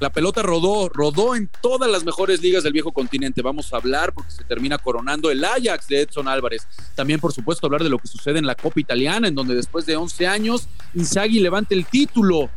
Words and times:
La 0.00 0.10
pelota 0.10 0.42
rodó, 0.42 0.88
rodó 0.88 1.34
en 1.34 1.50
todas 1.60 1.90
las 1.90 2.04
mejores 2.04 2.40
ligas 2.40 2.62
del 2.62 2.72
viejo 2.72 2.92
continente. 2.92 3.42
Vamos 3.42 3.72
a 3.72 3.78
hablar 3.78 4.12
porque 4.12 4.30
se 4.30 4.44
termina 4.44 4.78
coronando 4.78 5.30
el 5.30 5.44
Ajax 5.44 5.88
de 5.88 6.02
Edson 6.02 6.28
Álvarez. 6.28 6.68
También, 6.94 7.18
por 7.18 7.32
supuesto, 7.32 7.66
hablar 7.66 7.82
de 7.82 7.88
lo 7.88 7.98
que 7.98 8.06
sucede 8.06 8.38
en 8.38 8.46
la 8.46 8.54
Copa 8.54 8.78
Italiana, 8.78 9.26
en 9.26 9.34
donde 9.34 9.56
después 9.56 9.86
de 9.86 9.96
11 9.96 10.26
años, 10.28 10.68
Inzaghi 10.94 11.40
levanta 11.40 11.74
el 11.74 11.84
título 11.84 12.48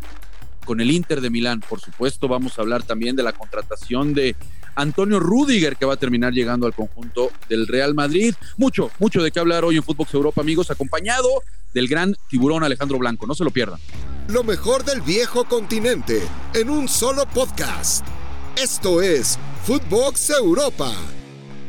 con 0.65 0.81
el 0.81 0.91
Inter 0.91 1.19
de 1.19 1.31
Milán. 1.31 1.62
Por 1.67 1.79
supuesto, 1.79 2.27
vamos 2.27 2.59
a 2.59 2.62
hablar 2.62 2.83
también 2.83 3.15
de 3.15 3.23
la 3.23 3.34
contratación 3.34 4.14
de 4.14 4.36
Antonio 4.76 5.20
Rudiger, 5.20 5.76
que 5.76 5.86
va 5.86 5.96
a 5.96 5.98
terminar 5.98 6.34
llegando 6.34 6.68
al 6.68 6.73
conjunto 6.73 7.32
del 7.50 7.68
Real 7.68 7.96
Madrid. 7.96 8.36
Mucho, 8.58 8.92
mucho 9.00 9.23
de 9.23 9.32
qué 9.32 9.39
hablar 9.39 9.66
hoy 9.66 9.78
en 9.78 9.84
Footbox 9.84 10.14
Europa, 10.14 10.42
amigos, 10.42 10.70
acompañado 10.70 11.28
del 11.73 11.88
gran 11.88 12.15
tiburón 12.29 12.63
Alejandro 12.63 12.97
Blanco. 12.97 13.27
No 13.27 13.35
se 13.35 13.43
lo 13.43 13.51
pierdan. 13.51 13.79
Lo 14.27 14.43
mejor 14.43 14.83
del 14.85 15.01
viejo 15.01 15.45
continente 15.45 16.21
en 16.53 16.70
un 16.70 16.88
solo 16.88 17.25
podcast. 17.25 18.05
Esto 18.55 19.01
es 19.01 19.38
Footbox 19.63 20.29
Europa. 20.31 20.93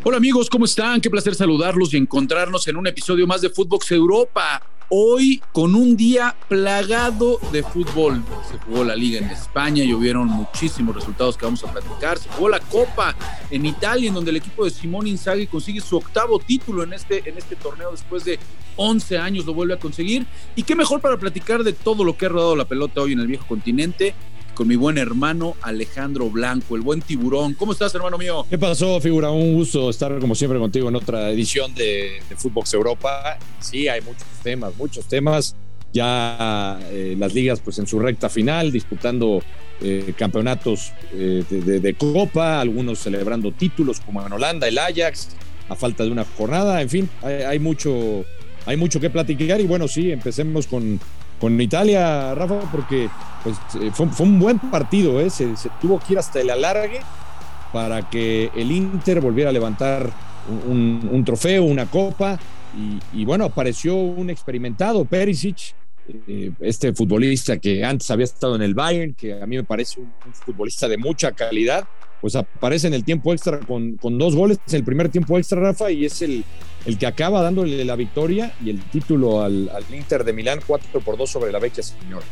Hola 0.04 0.16
amigos, 0.16 0.50
¿cómo 0.50 0.64
están? 0.64 1.00
Qué 1.00 1.10
placer 1.10 1.34
saludarlos 1.34 1.94
y 1.94 1.96
encontrarnos 1.96 2.66
en 2.66 2.76
un 2.76 2.86
episodio 2.86 3.26
más 3.26 3.40
de 3.40 3.50
Footbox 3.50 3.92
Europa 3.92 4.60
hoy 4.94 5.42
con 5.52 5.74
un 5.74 5.96
día 5.96 6.36
plagado 6.48 7.40
de 7.50 7.62
fútbol. 7.62 8.22
Se 8.50 8.58
jugó 8.58 8.84
la 8.84 8.94
liga 8.94 9.20
en 9.20 9.30
España 9.30 9.82
y 9.82 9.94
hubieron 9.94 10.28
muchísimos 10.28 10.94
resultados 10.94 11.38
que 11.38 11.46
vamos 11.46 11.64
a 11.64 11.72
platicar. 11.72 12.18
Se 12.18 12.28
jugó 12.28 12.50
la 12.50 12.60
Copa 12.60 13.16
en 13.50 13.64
Italia, 13.64 14.08
en 14.08 14.14
donde 14.14 14.32
el 14.32 14.36
equipo 14.36 14.66
de 14.66 14.70
Simón 14.70 15.06
Inzaghi 15.06 15.46
consigue 15.46 15.80
su 15.80 15.96
octavo 15.96 16.38
título 16.38 16.82
en 16.82 16.92
este, 16.92 17.26
en 17.26 17.38
este 17.38 17.56
torneo 17.56 17.90
después 17.90 18.26
de 18.26 18.38
11 18.76 19.16
años 19.16 19.46
lo 19.46 19.54
vuelve 19.54 19.72
a 19.72 19.78
conseguir. 19.78 20.26
Y 20.56 20.62
qué 20.62 20.76
mejor 20.76 21.00
para 21.00 21.16
platicar 21.16 21.64
de 21.64 21.72
todo 21.72 22.04
lo 22.04 22.18
que 22.18 22.26
ha 22.26 22.28
rodado 22.28 22.54
la 22.54 22.66
pelota 22.66 23.00
hoy 23.00 23.14
en 23.14 23.20
el 23.20 23.28
viejo 23.28 23.46
continente 23.46 24.14
con 24.54 24.68
mi 24.68 24.76
buen 24.76 24.98
hermano 24.98 25.56
Alejandro 25.62 26.28
Blanco, 26.30 26.76
el 26.76 26.82
buen 26.82 27.00
tiburón. 27.00 27.54
¿Cómo 27.54 27.72
estás, 27.72 27.94
hermano 27.94 28.18
mío? 28.18 28.46
¿Qué 28.48 28.58
pasó, 28.58 29.00
figura? 29.00 29.30
Un 29.30 29.54
gusto 29.54 29.90
estar 29.90 30.18
como 30.18 30.34
siempre 30.34 30.58
contigo 30.58 30.88
en 30.88 30.96
otra 30.96 31.30
edición 31.30 31.74
de, 31.74 32.22
de 32.28 32.36
Footbox 32.36 32.74
Europa. 32.74 33.38
Sí, 33.60 33.88
hay 33.88 34.00
muchos 34.02 34.26
temas, 34.42 34.76
muchos 34.76 35.06
temas. 35.06 35.56
Ya 35.92 36.78
eh, 36.90 37.16
las 37.18 37.34
ligas 37.34 37.60
pues 37.60 37.78
en 37.78 37.86
su 37.86 37.98
recta 37.98 38.28
final, 38.28 38.72
disputando 38.72 39.42
eh, 39.80 40.14
campeonatos 40.16 40.92
eh, 41.12 41.44
de, 41.48 41.94
Copa, 41.94 42.60
algunos 42.60 42.98
celebrando 42.98 43.52
títulos 43.52 44.00
como 44.00 44.24
en 44.24 44.32
Holanda, 44.32 44.68
el 44.68 44.78
Ajax, 44.78 45.30
a 45.68 45.76
falta 45.76 46.04
de 46.04 46.10
una 46.10 46.24
jornada. 46.24 46.80
En 46.80 46.88
fin, 46.88 47.10
hay, 47.20 47.42
hay 47.42 47.58
mucho, 47.58 48.24
hay 48.64 48.76
mucho 48.76 49.00
que 49.00 49.10
platicar 49.10 49.60
y 49.60 49.66
bueno, 49.66 49.86
sí, 49.86 50.10
empecemos 50.10 50.66
con, 50.66 50.98
con 51.42 51.60
Italia, 51.60 52.36
Rafa, 52.36 52.60
porque 52.70 53.10
pues, 53.42 53.56
eh, 53.80 53.90
fue, 53.92 54.06
un 54.24 54.38
buen 54.38 54.60
partido, 54.60 55.18
¿eh? 55.18 55.28
se, 55.28 55.48
tuvo 55.80 55.98
que 55.98 56.12
ir 56.12 56.18
hasta 56.20 56.40
el 56.40 56.48
alargue 56.48 57.00
para 57.72 58.08
que 58.08 58.52
el 58.54 58.70
Inter 58.70 59.20
volviera 59.20 59.50
a 59.50 59.52
levantar 59.52 60.08
un, 60.68 61.22
trofeo, 61.26 61.64
una 61.64 61.86
copa, 61.86 62.38
y, 63.12 63.24
bueno, 63.24 63.46
apareció 63.46 63.96
un 63.96 64.30
experimentado, 64.30 65.04
Perisic, 65.04 65.74
este 66.60 66.92
futbolista 66.92 67.58
que 67.58 67.84
antes 67.84 68.10
había 68.10 68.24
estado 68.24 68.56
en 68.56 68.62
el 68.62 68.74
Bayern, 68.74 69.14
que 69.14 69.40
a 69.40 69.46
mí 69.46 69.56
me 69.56 69.64
parece 69.64 70.00
un, 70.00 70.12
futbolista 70.32 70.88
de 70.88 70.98
mucha 70.98 71.32
calidad, 71.32 71.86
pues 72.20 72.36
aparece 72.36 72.86
en 72.86 72.94
el 72.94 73.04
tiempo 73.04 73.32
extra 73.32 73.60
con, 73.60 73.96
con 73.96 74.18
dos 74.18 74.34
goles, 74.34 74.58
el 74.70 74.84
primer 74.84 75.08
tiempo 75.08 75.38
extra, 75.38 75.60
Rafa, 75.60 75.90
y 75.90 76.04
es 76.04 76.22
el, 76.22 76.44
el 76.86 76.98
que 76.98 77.06
acaba 77.06 77.42
dándole 77.42 77.84
la 77.84 77.96
victoria 77.96 78.52
y 78.64 78.70
el 78.70 78.80
título 78.84 79.42
al, 79.42 79.68
al 79.68 79.84
Inter 79.94 80.24
de 80.24 80.32
Milán 80.32 80.60
4 80.66 81.00
por 81.00 81.16
2 81.16 81.30
sobre 81.30 81.52
la 81.52 81.58
vecchia 81.58 81.82
señora. 81.82 82.26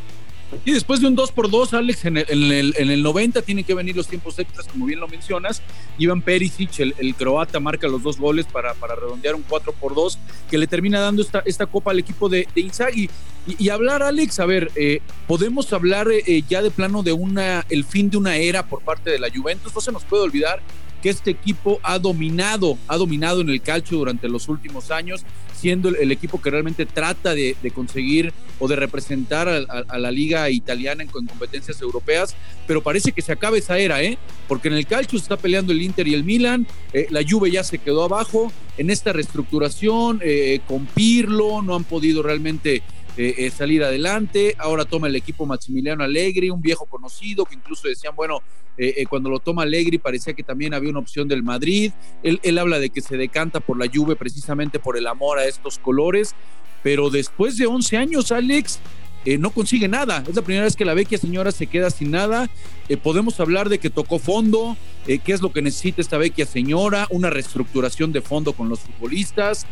Y 0.65 0.73
después 0.73 1.01
de 1.01 1.07
un 1.07 1.15
2 1.15 1.33
por 1.33 1.51
2 1.51 1.75
Alex, 1.75 2.05
en 2.05 2.19
el, 2.19 2.27
en, 2.29 2.43
el, 2.53 2.75
en 2.77 2.91
el, 2.91 3.03
90 3.03 3.43
tienen 3.43 3.65
que 3.65 3.75
venir 3.75 3.97
los 3.97 4.09
tiempos 4.09 4.39
extras, 4.39 4.67
como 4.69 4.87
bien 4.87 5.01
lo 5.01 5.09
mencionas. 5.09 5.63
Iván 5.99 6.23
Perisic, 6.23 6.81
el, 6.81 6.95
el 6.99 7.15
croata, 7.15 7.61
marca 7.61 7.87
los 7.89 8.03
dos 8.03 8.19
goles 8.19 8.47
para, 8.47 8.75
para, 8.75 8.95
redondear 8.95 9.35
un 9.35 9.43
4 9.43 9.73
por 9.73 9.95
2 9.95 10.19
que 10.51 10.59
le 10.59 10.67
termina 10.67 11.01
dando 11.01 11.23
esta, 11.23 11.43
esta 11.45 11.67
copa 11.67 11.93
al 11.93 11.99
equipo 11.99 12.29
de, 12.29 12.49
de 12.55 12.61
Inzaghi. 12.61 13.09
Y, 13.47 13.65
y, 13.65 13.69
hablar, 13.71 14.03
Alex, 14.03 14.41
a 14.41 14.47
ver, 14.47 14.71
eh, 14.75 15.01
podemos 15.27 15.73
hablar 15.73 16.09
eh, 16.11 16.43
ya 16.49 16.63
de 16.63 16.71
plano 16.71 17.03
de 17.03 17.13
una, 17.13 17.65
el 17.71 17.85
fin 17.85 18.11
de 18.11 18.19
una 18.19 18.37
era 18.37 18.67
por 18.67 18.83
parte 18.83 19.11
de 19.11 19.19
la 19.19 19.29
Juventus. 19.31 19.75
No 19.75 19.81
se 19.81 19.93
nos 19.93 20.05
puede 20.05 20.25
olvidar 20.25 20.61
que 21.01 21.11
este 21.11 21.31
equipo 21.31 21.81
ha 21.83 21.99
dominado, 21.99 22.79
ha 22.89 22.97
dominado 22.97 23.41
en 23.41 23.49
el 23.49 23.61
calcio 23.61 23.99
durante 23.99 24.29
los 24.29 24.49
últimos 24.49 24.91
años, 24.91 25.25
siendo 25.55 25.89
el, 25.91 26.11
equipo 26.11 26.41
que 26.41 26.51
realmente 26.51 26.87
trata 26.87 27.35
de, 27.35 27.55
conseguir 27.75 28.33
o 28.59 28.69
de 28.69 28.77
representar 28.77 29.49
a, 29.49 29.99
la 29.99 30.11
liga 30.11 30.49
italiana 30.49 31.03
en, 31.03 31.11
en, 31.11 31.27
competencias 31.27 31.81
europeas, 31.83 32.35
pero 32.67 32.83
parece 32.83 33.13
que 33.13 33.23
se 33.23 33.33
acaba 33.33 33.59
esa 33.59 33.79
era, 33.79 34.03
¿eh? 34.03 34.19
Porque 34.49 34.69
en 34.69 34.75
el 34.75 34.87
calcio 34.87 35.19
se 35.19 35.25
está 35.25 35.37
peleando 35.37 35.73
el 35.73 35.83
Inter 35.83 36.09
y 36.09 36.15
el 36.15 36.25
Milan, 36.25 36.67
eh, 36.93 37.07
la 37.11 37.23
Juve 37.29 37.51
ya 37.51 37.63
se 37.63 37.79
quedó 37.79 38.05
abajo, 38.05 38.53
en 38.79 38.89
esta 38.89 39.13
reestructuración, 39.13 40.21
eh, 40.23 40.61
con 40.67 40.87
Pirlo, 40.87 41.61
no 41.61 41.75
han 41.75 41.85
podido 41.85 42.23
realmente 42.23 42.83
eh, 43.17 43.35
eh, 43.39 43.51
salir 43.51 43.83
adelante. 43.83 44.55
Ahora 44.59 44.85
toma 44.85 45.09
el 45.09 45.17
equipo 45.17 45.47
Maximiliano 45.47 46.05
Allegri, 46.05 46.51
un 46.51 46.61
viejo 46.61 46.87
conocido 46.87 47.45
que 47.45 47.55
incluso 47.55 47.89
decían, 47.89 48.15
bueno, 48.15 48.41
eh, 48.79 49.05
cuando 49.09 49.29
lo 49.29 49.41
toma 49.41 49.63
Allegri 49.63 49.99
parecía 49.99 50.33
que 50.33 50.43
también 50.43 50.73
había 50.73 50.91
una 50.91 51.01
opción 51.01 51.29
del 51.29 51.43
Madrid. 51.43 51.93
Él, 52.23 52.41
él, 52.43 52.59
habla 52.59 52.79
de 52.79 52.91
que 52.91 53.01
se 53.01 53.17
decanta 53.17 53.61
por 53.61 53.79
la 53.79 53.91
Juve 53.93 54.17
precisamente 54.17 54.79
por 54.79 54.97
el 54.97 55.07
amor 55.07 55.39
a 55.39 55.45
estos 55.45 55.79
colores, 55.79 56.35
pero 56.83 57.11
después 57.11 57.59
de 57.59 57.67
11 57.67 57.97
años, 57.97 58.33
Alex, 58.33 58.81
eh, 59.25 59.39
no 59.39 59.51
consigue 59.51 59.89
nada. 59.89 60.25
Es 60.27 60.35
la 60.35 60.43
primera 60.43 60.65
vez 60.65 60.77
que 60.77 60.85
la 60.85 60.95
vecchia 60.95 61.19
señora 61.19 61.53
se 61.53 61.67
queda 61.67 61.91
sin 61.91 62.11
nada. 62.11 62.49
Eh, 62.89 62.97
podemos 62.97 63.39
hablar 63.39 63.69
de 63.69 63.79
que 63.79 63.91
tocó 63.91 64.19
fondo, 64.19 64.77
eh, 65.07 65.19
qué 65.19 65.33
es 65.33 65.43
lo 65.43 65.53
que 65.53 65.63
necesita 65.63 66.01
esta 66.01 66.17
vecchia 66.17 66.47
señora, 66.47 67.07
una 67.11 67.29
reestructuración 67.29 68.13
de 68.13 68.23
fondo 68.23 68.55
con 68.55 68.69
los 68.69 68.81
futbolistas, 68.81 69.67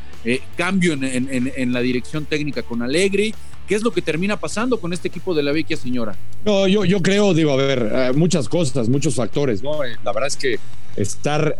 cambio 0.56 0.92
en, 0.92 1.72
la 1.72 1.81
dirección 1.81 2.26
técnica 2.26 2.62
con 2.62 2.82
Allegri. 2.82 3.34
¿Qué 3.66 3.75
es 3.75 3.82
lo 3.82 3.91
que 3.91 4.03
termina 4.03 4.38
pasando 4.38 4.81
con 4.81 4.92
este 4.92 5.08
equipo 5.08 5.34
de 5.34 5.42
la 5.42 5.53
vecchia 5.53 5.76
señora? 5.76 6.16
No, 6.44 6.66
yo, 6.66 6.84
yo 6.84 7.03
creo, 7.03 7.34
digo, 7.34 7.53
a 7.53 7.56
ver, 7.56 8.14
muchas 8.14 8.48
cosas, 8.48 8.88
muchos 8.88 9.14
factores, 9.14 9.62
¿no? 9.62 9.82
La 10.04 10.12
verdad 10.12 10.26
es 10.26 10.37
que 10.37 10.58
estar 10.97 11.56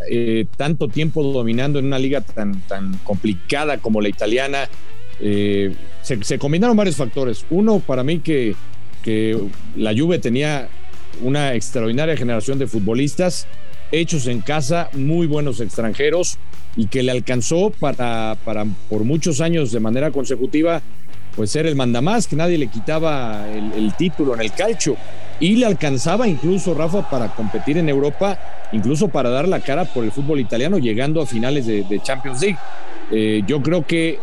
tanto 0.57 0.89
tiempo 0.89 1.23
dominando 1.23 1.79
en 1.79 1.87
una 1.87 1.99
liga 1.99 2.21
tan, 2.21 2.61
tan 2.63 2.99
complicada 2.99 3.79
como 3.79 4.01
la 4.01 4.09
italiana, 4.09 4.69
eh, 5.21 5.75
se, 6.03 6.39
combinaron 6.39 6.77
varios 6.77 6.97
factores. 6.97 7.45
Uno, 7.51 7.81
para 7.81 8.03
mí, 8.03 8.21
que, 8.21 8.55
que, 9.03 9.39
la 9.77 9.93
Juve 9.97 10.19
tenía 10.19 10.69
una 11.23 11.55
extraordinaria 11.55 12.17
generación 12.17 12.59
de 12.59 12.67
futbolistas 12.67 13.47
hechos 13.91 14.27
en 14.27 14.41
casa, 14.41 14.91
muy 14.93 15.27
buenos 15.27 15.61
extranjeros, 15.61 16.39
y 16.77 16.87
que 16.87 17.03
le 17.03 17.11
alcanzó 17.11 17.71
para, 17.71 18.37
para 18.45 18.67
por 18.89 19.05
muchos 19.05 19.41
años 19.41 19.73
de 19.73 19.81
manera 19.81 20.11
consecutiva, 20.11 20.83
pues 21.35 21.51
ser 21.51 21.67
el 21.67 21.75
mandamás, 21.75 22.27
que 22.27 22.37
nadie 22.37 22.59
le 22.59 22.69
quitaba 22.69 23.49
el, 23.51 23.73
el 23.73 23.95
título 23.95 24.35
en 24.35 24.43
el 24.43 24.53
calcio. 24.53 24.97
Y 25.41 25.57
le 25.57 25.67
alcanzaba 25.67 26.27
incluso, 26.27 26.75
Rafa, 26.75 27.09
para 27.09 27.29
competir 27.29 27.79
en 27.79 27.89
Europa, 27.89 28.39
incluso 28.73 29.09
para 29.09 29.31
dar 29.31 29.47
la 29.47 29.61
cara 29.61 29.85
por 29.85 30.05
el 30.05 30.11
fútbol 30.11 30.41
italiano, 30.41 30.79
llegando 30.79 31.23
a 31.23 31.27
finales 31.27 31.67
de, 31.67 32.01
Champions 32.03 32.41
League. 32.41 32.59
Eh, 33.11 33.43
yo 33.47 33.63
creo 33.63 33.87
que 33.87 34.19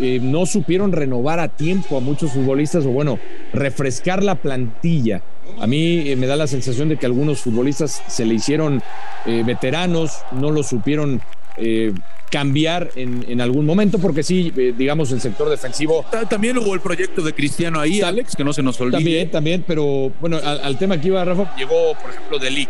eh, 0.00 0.18
no 0.22 0.46
supieron 0.46 0.92
renovar 0.92 1.40
a 1.40 1.48
tiempo 1.48 1.96
a 1.96 2.00
muchos 2.00 2.32
futbolistas 2.32 2.86
o 2.86 2.90
bueno, 2.90 3.18
refrescar 3.52 4.22
la 4.22 4.36
plantilla. 4.36 5.22
A 5.60 5.66
mí 5.66 6.08
eh, 6.10 6.16
me 6.16 6.26
da 6.26 6.36
la 6.36 6.46
sensación 6.46 6.88
de 6.88 6.96
que 6.96 7.06
algunos 7.06 7.40
futbolistas 7.40 8.02
se 8.06 8.24
le 8.24 8.34
hicieron 8.34 8.82
veteranos, 9.26 10.22
no 10.32 10.50
lo 10.50 10.62
supieron 10.64 11.20
cambiar 12.32 12.88
en, 12.96 13.26
en, 13.28 13.42
algún 13.42 13.66
momento, 13.66 13.98
porque 13.98 14.22
sí, 14.22 14.50
digamos, 14.50 15.12
el 15.12 15.20
sector 15.20 15.50
defensivo. 15.50 16.06
También 16.30 16.56
hubo 16.56 16.72
el 16.72 16.80
proyecto 16.80 17.20
de 17.20 17.34
Cristiano 17.34 17.78
ahí, 17.78 18.00
Alex, 18.00 18.34
que 18.34 18.42
no 18.42 18.54
se 18.54 18.62
nos 18.62 18.80
olvide. 18.80 18.96
También, 18.96 19.30
también, 19.30 19.64
pero 19.66 20.10
bueno, 20.18 20.38
al, 20.42 20.60
al 20.62 20.78
tema 20.78 20.98
que 20.98 21.08
iba 21.08 21.22
Rafa, 21.22 21.54
llegó, 21.56 21.94
por 22.00 22.10
ejemplo, 22.10 22.38
Deli. 22.38 22.66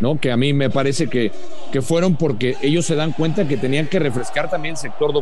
¿no? 0.00 0.20
Que 0.20 0.30
a 0.30 0.36
mí 0.36 0.52
me 0.52 0.68
parece 0.68 1.08
que, 1.08 1.32
que 1.72 1.80
fueron 1.80 2.16
porque 2.16 2.56
ellos 2.60 2.84
se 2.84 2.94
dan 2.96 3.12
cuenta 3.12 3.48
que 3.48 3.56
tenían 3.56 3.86
que 3.86 3.98
refrescar 3.98 4.50
también 4.50 4.74
el 4.74 4.78
sector 4.78 5.12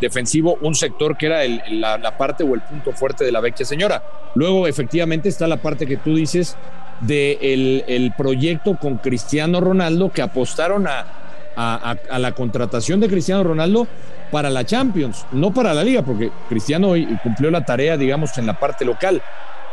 defensivo, 0.00 0.56
un 0.62 0.76
sector 0.76 1.16
que 1.16 1.26
era 1.26 1.42
el, 1.42 1.60
la, 1.80 1.98
la, 1.98 2.16
parte 2.16 2.44
o 2.44 2.54
el 2.54 2.62
punto 2.62 2.92
fuerte 2.92 3.24
de 3.24 3.32
la 3.32 3.40
vecchia 3.40 3.66
señora. 3.66 4.02
Luego, 4.36 4.68
efectivamente, 4.68 5.28
está 5.28 5.48
la 5.48 5.58
parte 5.58 5.86
que 5.86 5.96
tú 5.96 6.14
dices 6.14 6.56
del 7.00 7.38
de 7.38 7.84
el 7.88 8.12
proyecto 8.16 8.78
con 8.78 8.98
Cristiano 8.98 9.60
Ronaldo, 9.60 10.10
que 10.10 10.22
apostaron 10.22 10.86
a, 10.86 11.23
a, 11.56 11.96
la 12.18 12.32
contratación 12.32 13.00
de 13.00 13.08
Cristiano 13.08 13.42
Ronaldo 13.44 13.86
para 14.30 14.50
la 14.50 14.64
Champions, 14.64 15.26
no 15.32 15.52
para 15.52 15.74
la 15.74 15.84
liga, 15.84 16.02
porque 16.02 16.30
Cristiano 16.48 16.94
cumplió 17.22 17.50
la 17.50 17.64
tarea, 17.64 17.96
digamos, 17.96 18.36
en 18.38 18.46
la 18.46 18.58
parte 18.58 18.84
local 18.84 19.22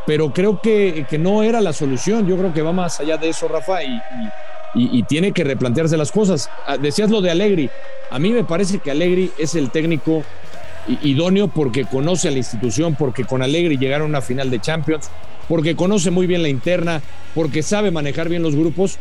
pero 0.06 0.34
creo 0.34 0.60
que, 0.60 1.06
que, 1.08 1.20
no 1.20 1.44
era 1.44 1.62
la 1.62 1.74
solución. 1.74 2.28
Yo 2.28 2.36
creo 2.36 2.52
que 2.52 2.64
va 2.64 2.72
más 2.72 3.00
allá 3.00 3.18
de 3.18 3.30
eso, 3.30 3.48
Rafa, 3.48 3.84
y, 3.84 4.02
y, 4.74 5.04
tiene 5.04 5.32
que 5.32 5.44
replantearse 5.44 5.98
las 5.98 6.12
cosas. 6.12 6.50
Decías 6.82 7.10
lo 7.10 7.22
de 7.22 7.32
Allegri. 7.32 7.70
A 8.10 8.20
mí 8.20 8.32
me 8.32 8.44
parece 8.44 8.80
que 8.80 8.92
Allegri 8.92 9.32
es 9.38 9.56
el 9.56 9.70
técnico 9.70 10.24
idóneo 11.04 11.48
porque 11.48 11.86
conoce 11.86 12.28
a 12.28 12.32
la 12.32 12.38
institución, 12.38 12.96
porque 12.96 13.26
con 13.26 13.42
Allegri 13.42 13.78
llegaron 13.78 14.08
a 14.08 14.10
una 14.10 14.22
final 14.22 14.50
de 14.50 14.60
Champions, 14.60 15.10
porque 15.52 15.76
conoce 15.76 16.12
muy 16.12 16.28
bien 16.28 16.44
la 16.44 16.48
interna, 16.48 17.02
porque 17.36 17.62
sabe 17.62 17.92
manejar 17.92 18.30
bien 18.30 18.42
los 18.42 18.56
grupos, 18.56 19.00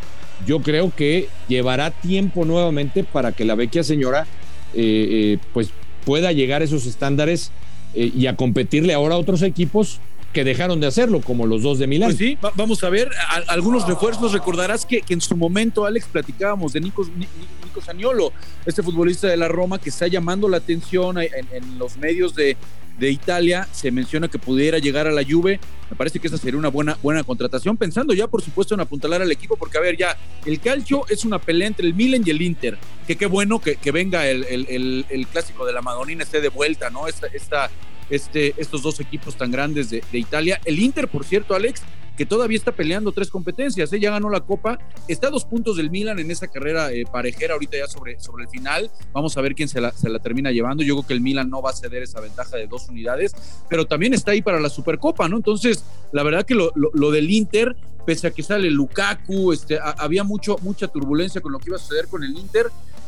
yo 0.49 0.62
creo 0.62 0.93
que 0.93 1.29
llevará 1.47 1.93
tiempo 1.93 2.44
nuevamente 2.44 3.05
para 3.05 3.31
que 3.31 3.44
la 3.44 3.55
vecchia 3.55 3.85
señora 3.85 4.26
eh, 4.75 5.06
eh, 5.11 5.38
pues 5.55 5.70
pueda 6.05 6.32
llegar 6.32 6.61
a 6.61 6.64
esos 6.64 6.87
estándares 6.87 7.52
eh, 7.94 8.11
y 8.12 8.26
a 8.26 8.35
competirle 8.35 8.94
ahora 8.94 9.14
a 9.14 9.19
otros 9.19 9.43
equipos 9.43 10.00
que 10.32 10.44
dejaron 10.44 10.81
de 10.81 10.87
hacerlo, 10.87 11.21
como 11.21 11.47
los 11.47 11.62
dos 11.62 11.79
de 11.79 11.87
Milán. 11.87 12.11
Pues 12.11 12.19
sí, 12.19 12.38
vamos 12.55 12.85
a 12.85 12.91
ver 12.91 13.11
algunos 13.49 13.87
refuerzos. 13.87 14.32
Recordarás 14.32 14.87
que, 14.87 15.03
en 15.09 15.21
su 15.21 15.37
momento, 15.37 15.85
Alex, 15.87 16.06
platicábamos 16.06 16.73
de 16.73 16.81
Nico, 16.81 17.05
Nico 17.17 17.81
Saniolo, 17.85 18.32
este 18.65 18.82
futbolista 18.82 19.27
de 19.27 19.37
la 19.37 19.49
Roma 19.49 19.81
que 19.81 19.88
está 19.88 20.06
llamando 20.06 20.49
la 20.49 20.59
atención 20.59 21.19
en, 21.19 21.79
los 21.79 21.97
medios 21.97 22.35
de, 22.35 22.56
Italia. 23.00 23.67
Se 23.73 23.91
menciona 23.91 24.29
que 24.29 24.38
pudiera 24.38 24.79
llegar 24.79 25.06
a 25.06 25.11
la 25.11 25.25
Juve. 25.25 25.59
Me 25.91 25.97
parece 25.97 26.21
que 26.21 26.29
esa 26.29 26.37
sería 26.37 26.59
una 26.59 26.69
buena, 26.69 26.99
buena 27.03 27.25
contratación, 27.25 27.76
pensando 27.79 28.12
ya, 28.12 28.29
por 28.29 28.43
supuesto, 28.43 28.75
en 28.75 28.81
apuntalar 28.81 29.23
al 29.23 29.33
equipo, 29.33 29.56
porque, 29.56 29.79
a 29.79 29.81
ver, 29.81 29.97
ya, 29.97 30.17
el 30.44 30.61
calcio 30.61 31.06
es 31.09 31.25
una 31.25 31.38
pelea 31.38 31.67
entre 31.67 31.87
el 31.87 31.94
Milan 31.94 32.23
y 32.25 32.31
el 32.31 32.43
Inter. 32.43 32.79
Que 33.06 33.17
qué 33.17 33.26
bueno 33.26 33.59
que, 33.59 33.79
venga 33.91 34.29
el, 34.29 34.44
el, 34.44 35.26
clásico 35.33 35.65
de 35.65 35.73
la 35.73 35.81
Madonina, 35.81 36.23
esté 36.23 36.41
de 36.41 36.50
vuelta, 36.50 36.91
¿no? 36.91 37.09
Esta 37.09 37.71
este, 38.11 38.55
estos 38.57 38.83
dos 38.83 39.01
equipos 39.01 39.37
tan 39.37 39.51
grandes 39.51 39.91
de, 39.91 40.03
Italia. 40.12 40.61
El 40.65 40.79
Inter, 40.79 41.09
por 41.09 41.25
cierto, 41.25 41.55
Alex, 41.55 41.83
que 42.17 42.27
todavía 42.27 42.59
está 42.59 42.73
peleando 42.73 43.12
tres 43.12 43.31
competencias, 43.31 43.91
¿eh? 43.93 44.01
ya 44.01 44.11
ganó 44.11 44.29
la 44.29 44.41
Copa, 44.41 44.79
está 45.09 45.29
a 45.29 45.31
dos 45.31 45.47
puntos 45.47 45.79
del 45.79 45.91
Milan 45.91 46.19
en 46.19 46.31
esa 46.31 46.49
carrera 46.49 46.93
eh, 46.93 47.05
parejera 47.11 47.55
ahorita 47.55 47.79
ya 47.79 47.87
sobre, 47.87 48.21
sobre 48.21 48.45
el 48.45 48.51
final, 48.51 48.91
vamos 49.15 49.39
a 49.39 49.41
ver 49.41 49.55
quién 49.55 49.69
se 49.69 49.81
la, 49.81 49.91
se 49.93 50.11
la 50.11 50.19
termina 50.19 50.51
llevando, 50.51 50.83
yo 50.83 50.97
creo 50.97 51.07
que 51.07 51.15
el 51.15 51.23
Milan 51.23 51.49
no 51.49 51.62
va 51.62 51.71
a 51.71 51.73
ceder 51.73 52.03
esa 52.03 52.21
ventaja 52.21 52.59
de 52.59 52.67
dos 52.67 52.91
unidades, 52.91 53.35
pero 53.71 53.87
también 53.87 54.12
está 54.12 54.33
ahí 54.33 54.43
para 54.43 54.61
la 54.61 54.69
Supercopa, 54.69 55.31
¿no? 55.31 55.39
Entonces, 55.39 55.83
la 56.12 56.23
verdad 56.23 56.45
que 56.45 56.55
lo, 56.55 56.73
lo, 56.75 57.11
del 57.11 57.31
Inter, 57.31 57.75
pese 58.05 58.27
a 58.27 58.33
que 58.33 58.43
sale 58.43 58.71
Lukaku, 58.71 59.55
este, 59.55 59.79
había 59.81 60.23
mucho, 60.23 60.59
mucha 60.61 60.89
turbulencia 60.89 61.41
con 61.41 61.53
lo 61.53 61.59
que 61.59 61.71
iba 61.71 61.77
a 61.77 61.81
suceder 61.81 62.07
con 62.09 62.23
el 62.23 62.37
Inter, 62.37 62.67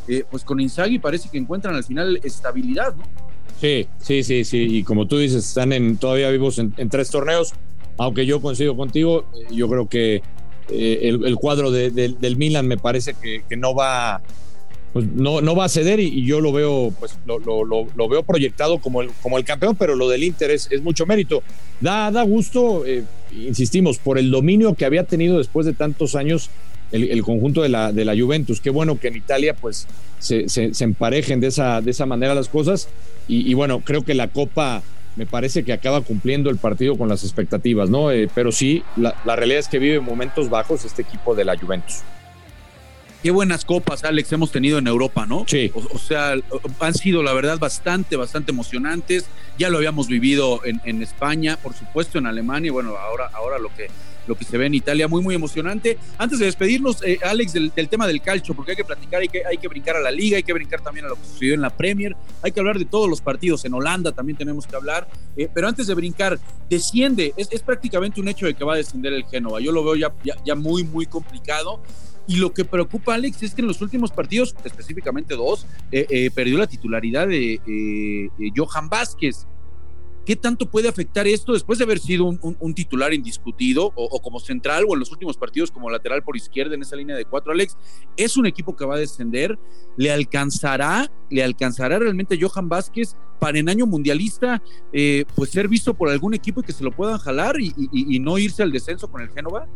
eh, 0.08 0.24
pues 0.30 0.42
con 0.42 0.58
Inzaghi 0.58 0.98
parece 0.98 1.28
que 1.28 1.36
encuentran 1.36 1.74
al 1.74 1.84
final 1.84 2.18
estabilidad, 2.22 2.94
¿no? 2.94 3.04
Sí, 3.62 3.86
sí, 4.00 4.24
sí, 4.24 4.44
sí. 4.44 4.66
Y 4.78 4.82
como 4.82 5.06
tú 5.06 5.18
dices, 5.18 5.46
están 5.46 5.72
en, 5.72 5.96
todavía 5.96 6.28
vivos 6.30 6.58
en, 6.58 6.72
tres 6.90 7.10
torneos. 7.10 7.52
Aunque 7.96 8.26
yo 8.26 8.42
coincido 8.42 8.76
contigo, 8.76 9.24
eh, 9.36 9.54
yo 9.54 9.68
creo 9.68 9.88
que 9.88 10.20
eh, 10.68 10.98
el, 11.02 11.36
cuadro 11.36 11.70
del 11.70 12.36
Milan 12.36 12.66
me 12.66 12.76
parece 12.76 13.14
que, 13.14 13.56
no 13.56 13.72
va. 13.72 14.20
Pues 14.92 15.06
no, 15.06 15.54
va 15.54 15.66
a 15.66 15.68
ceder 15.68 16.00
y, 16.00 16.26
yo 16.26 16.40
lo 16.40 16.52
veo, 16.52 16.92
pues 16.98 17.16
lo, 17.24 18.08
veo 18.08 18.24
proyectado 18.24 18.80
como 18.80 19.00
el, 19.00 19.44
campeón, 19.44 19.76
pero 19.76 19.94
lo 19.94 20.08
del 20.08 20.24
Inter 20.24 20.50
es, 20.50 20.68
mucho 20.82 21.06
mérito. 21.06 21.44
Da, 21.80 22.10
da 22.10 22.24
gusto, 22.24 22.84
eh, 22.84 23.04
insistimos, 23.30 23.98
por 23.98 24.18
el 24.18 24.32
dominio 24.32 24.74
que 24.74 24.86
había 24.86 25.04
tenido 25.04 25.38
después 25.38 25.66
de 25.66 25.72
tantos 25.72 26.16
años 26.16 26.50
el, 26.92 27.22
conjunto 27.22 27.62
de 27.62 27.68
la, 27.68 27.92
de 27.92 28.04
la 28.04 28.14
Juventus. 28.16 28.60
Qué 28.60 28.70
bueno 28.70 28.98
que 28.98 29.08
en 29.08 29.16
Italia 29.16 29.54
pues 29.54 29.86
se, 30.18 30.48
se, 30.48 30.72
emparejen 30.84 31.40
de 31.40 31.48
esa, 31.48 31.80
de 31.80 31.90
esa 31.90 32.06
manera 32.06 32.34
las 32.34 32.48
cosas. 32.48 32.88
Y, 33.28 33.54
bueno, 33.54 33.80
creo 33.80 34.02
que 34.02 34.14
la 34.14 34.28
Copa 34.28 34.82
me 35.16 35.26
parece 35.26 35.64
que 35.64 35.72
acaba 35.72 36.00
cumpliendo 36.02 36.50
el 36.50 36.56
partido 36.56 36.96
con 36.96 37.08
las 37.08 37.24
expectativas, 37.24 37.88
¿no? 37.88 38.10
Eh, 38.10 38.28
pero 38.34 38.52
sí, 38.52 38.82
la, 38.96 39.14
la, 39.24 39.36
realidad 39.36 39.60
es 39.60 39.68
que 39.68 39.78
vive 39.78 40.00
momentos 40.00 40.50
bajos 40.50 40.84
este 40.84 41.02
equipo 41.02 41.34
de 41.34 41.44
la 41.44 41.56
Juventus. 41.56 42.02
Qué 43.22 43.30
buenas 43.30 43.64
copas, 43.64 44.02
Alex, 44.02 44.32
hemos 44.32 44.50
tenido 44.50 44.78
en 44.78 44.88
Europa, 44.88 45.26
¿no? 45.26 45.44
Sí. 45.46 45.70
O, 45.74 45.98
sea, 45.98 46.34
han 46.80 46.94
sido, 46.94 47.22
la 47.22 47.32
verdad, 47.32 47.56
bastante, 47.58 48.16
bastante 48.16 48.50
emocionantes. 48.50 49.26
Ya 49.58 49.70
lo 49.70 49.76
habíamos 49.76 50.08
vivido 50.08 50.60
en, 50.64 50.80
en 50.84 51.02
España, 51.02 51.56
por 51.62 51.72
supuesto, 51.72 52.18
en 52.18 52.26
Alemania. 52.26 52.72
Bueno, 52.72 52.96
ahora, 52.96 53.30
ahora 53.32 53.60
lo 53.60 53.72
que 53.76 53.86
lo 54.26 54.34
que 54.34 54.44
se 54.44 54.58
ve 54.58 54.66
en 54.66 54.74
Italia, 54.74 55.08
muy, 55.08 55.22
muy 55.22 55.34
emocionante. 55.34 55.98
Antes 56.18 56.38
de 56.38 56.46
despedirnos, 56.46 57.02
eh, 57.02 57.18
Alex, 57.24 57.52
del, 57.52 57.72
tema 57.88 58.06
del 58.06 58.20
calcio, 58.20 58.54
porque 58.54 58.72
hay 58.72 58.76
que 58.76 58.84
platicar, 58.84 59.20
hay 59.20 59.28
que, 59.28 59.44
hay 59.44 59.58
que 59.58 59.68
brincar 59.68 59.96
a 59.96 60.00
la 60.00 60.10
liga, 60.10 60.36
hay 60.36 60.42
que 60.42 60.52
brincar 60.52 60.80
también 60.80 61.06
a 61.06 61.08
lo 61.08 61.16
que 61.16 61.24
sucedió 61.24 61.54
en 61.54 61.60
la 61.60 61.70
Premier, 61.70 62.16
hay 62.42 62.52
que 62.52 62.60
hablar 62.60 62.78
de 62.78 62.84
todos 62.84 63.08
los 63.08 63.20
partidos, 63.20 63.64
en 63.64 63.74
Holanda 63.74 64.12
también 64.12 64.36
tenemos 64.36 64.66
que 64.66 64.76
hablar, 64.76 65.08
eh, 65.36 65.48
pero 65.52 65.68
antes 65.68 65.86
de 65.86 65.94
brincar, 65.94 66.38
desciende, 66.68 67.34
es, 67.36 67.48
prácticamente 67.62 68.20
un 68.20 68.28
hecho 68.28 68.46
de 68.46 68.54
que 68.54 68.64
va 68.64 68.74
a 68.74 68.76
descender 68.76 69.12
el 69.12 69.24
Génova, 69.24 69.60
yo 69.60 69.72
lo 69.72 69.84
veo 69.84 69.96
ya, 69.96 70.12
ya, 70.44 70.54
muy, 70.54 70.84
muy 70.84 71.06
complicado. 71.06 71.80
Y 72.24 72.36
lo 72.36 72.54
que 72.54 72.64
preocupa, 72.64 73.14
Alex, 73.14 73.42
es 73.42 73.52
que 73.52 73.62
en 73.62 73.66
los 73.66 73.82
últimos 73.82 74.12
partidos, 74.12 74.54
específicamente 74.64 75.34
dos, 75.34 75.66
eh, 75.90 76.30
perdió 76.32 76.56
la 76.56 76.68
titularidad 76.68 77.26
de 77.26 78.30
Johan 78.56 78.88
Vázquez. 78.88 79.46
¿Qué 80.24 80.36
tanto 80.36 80.70
puede 80.70 80.88
afectar 80.88 81.26
esto 81.26 81.52
después 81.52 81.78
de 81.78 81.84
haber 81.84 81.98
sido 81.98 82.26
un, 82.26 82.74
titular 82.74 83.12
indiscutido 83.12 83.92
o, 83.96 84.22
como 84.22 84.38
central 84.38 84.84
o 84.88 84.94
en 84.94 85.00
los 85.00 85.10
últimos 85.10 85.36
partidos 85.36 85.72
como 85.72 85.90
lateral 85.90 86.22
por 86.22 86.36
izquierda 86.36 86.74
en 86.74 86.82
esa 86.82 86.94
línea 86.94 87.16
de 87.16 87.24
cuatro, 87.24 87.52
Alex? 87.52 87.76
Es 88.16 88.36
un 88.36 88.46
equipo 88.46 88.76
que 88.76 88.84
va 88.84 88.94
a 88.94 88.98
descender. 88.98 89.58
¿Le 89.96 90.12
alcanzará, 90.12 91.10
le 91.28 91.42
alcanzará 91.42 91.98
realmente 91.98 92.38
Johan 92.40 92.68
Vázquez 92.68 93.16
para 93.42 93.58
en 93.58 93.68
año 93.68 93.86
mundialista 93.86 94.62
eh, 94.92 95.24
pues 95.34 95.50
ser 95.50 95.66
visto 95.66 95.94
por 95.94 96.08
algún 96.08 96.32
equipo 96.32 96.60
y 96.60 96.62
que 96.62 96.72
se 96.72 96.84
lo 96.84 96.92
puedan 96.92 97.18
jalar 97.18 97.56
y, 97.60 97.72
no 98.20 98.38
irse 98.38 98.62
al 98.62 98.70
descenso 98.70 99.08
con 99.10 99.20
el 99.20 99.30
Génova? 99.30 99.66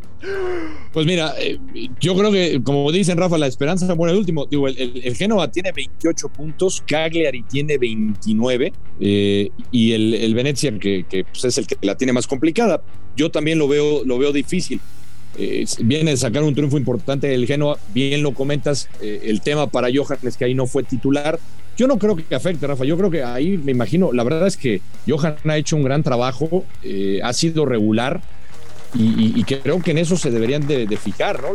Pues 0.93 1.05
mira, 1.05 1.33
eh, 1.37 1.59
yo 1.99 2.15
creo 2.15 2.31
que 2.31 2.61
como 2.63 2.89
dicen 2.93 3.17
Rafa, 3.17 3.37
la 3.37 3.45
esperanza 3.47 3.93
bueno 3.93 4.13
el 4.13 4.19
último. 4.19 4.45
Digo, 4.45 4.69
el, 4.69 5.13
Génova 5.17 5.51
tiene 5.51 5.73
28 5.73 6.29
puntos, 6.29 6.81
Cagliari 6.87 7.43
tiene 7.43 7.77
29 7.77 8.71
eh, 9.01 9.49
y 9.69 9.91
el, 9.91 10.33
Venecia 10.33 10.79
que, 10.79 11.25
pues, 11.29 11.43
es 11.43 11.57
el 11.57 11.67
que 11.67 11.75
la 11.81 11.97
tiene 11.97 12.13
más 12.13 12.25
complicada. 12.25 12.81
Yo 13.17 13.29
también 13.31 13.59
lo 13.59 13.67
veo, 13.67 14.05
lo 14.05 14.17
veo 14.17 14.31
difícil. 14.31 14.79
viene 15.81 16.11
de 16.11 16.17
sacar 16.17 16.41
un 16.41 16.55
triunfo 16.55 16.77
importante 16.77 17.33
el 17.33 17.45
Genoa, 17.45 17.77
bien 17.93 18.23
lo 18.23 18.33
comentas, 18.33 18.87
el 19.01 19.41
tema 19.41 19.67
para 19.67 19.89
Johan 19.93 20.19
es 20.23 20.37
que 20.37 20.45
ahí 20.45 20.53
no 20.53 20.67
fue 20.67 20.83
titular, 20.83 21.37
yo 21.77 21.87
no 21.87 21.99
creo 21.99 22.15
que 22.15 22.35
afecte, 22.35 22.65
Rafa. 22.65 22.83
Yo 22.85 22.97
creo 22.97 23.11
que 23.11 23.23
ahí 23.23 23.57
me 23.57 23.71
imagino, 23.71 24.11
la 24.11 24.23
verdad 24.23 24.47
es 24.47 24.57
que 24.57 24.81
Johan 25.07 25.37
ha 25.47 25.57
hecho 25.57 25.75
un 25.75 25.83
gran 25.83 26.01
trabajo, 26.01 26.65
eh, 26.83 27.19
ha 27.23 27.31
sido 27.33 27.65
regular 27.65 28.21
y, 28.95 29.43
creo 29.43 29.81
que 29.81 29.91
en 29.91 29.99
eso 29.99 30.17
se 30.17 30.31
deberían 30.31 30.65
de, 30.65 30.87
fijar, 30.97 31.41
¿no? 31.41 31.49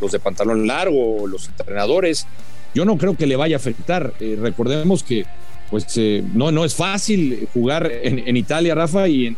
Los, 0.00 0.12
de 0.12 0.18
pantalón 0.18 0.66
largo, 0.66 1.28
los 1.28 1.48
entrenadores. 1.48 2.26
Yo 2.74 2.84
no 2.84 2.96
creo 2.98 3.16
que 3.16 3.26
le 3.26 3.36
vaya 3.36 3.56
a 3.56 3.58
afectar. 3.58 4.14
Eh, 4.18 4.36
recordemos 4.40 5.04
que 5.04 5.26
pues 5.70 5.86
eh, 5.96 6.24
no, 6.34 6.50
no 6.50 6.64
es 6.64 6.74
fácil 6.74 7.48
jugar 7.54 7.90
en, 7.90 8.36
Italia, 8.36 8.74
Rafa, 8.74 9.08
y 9.08 9.36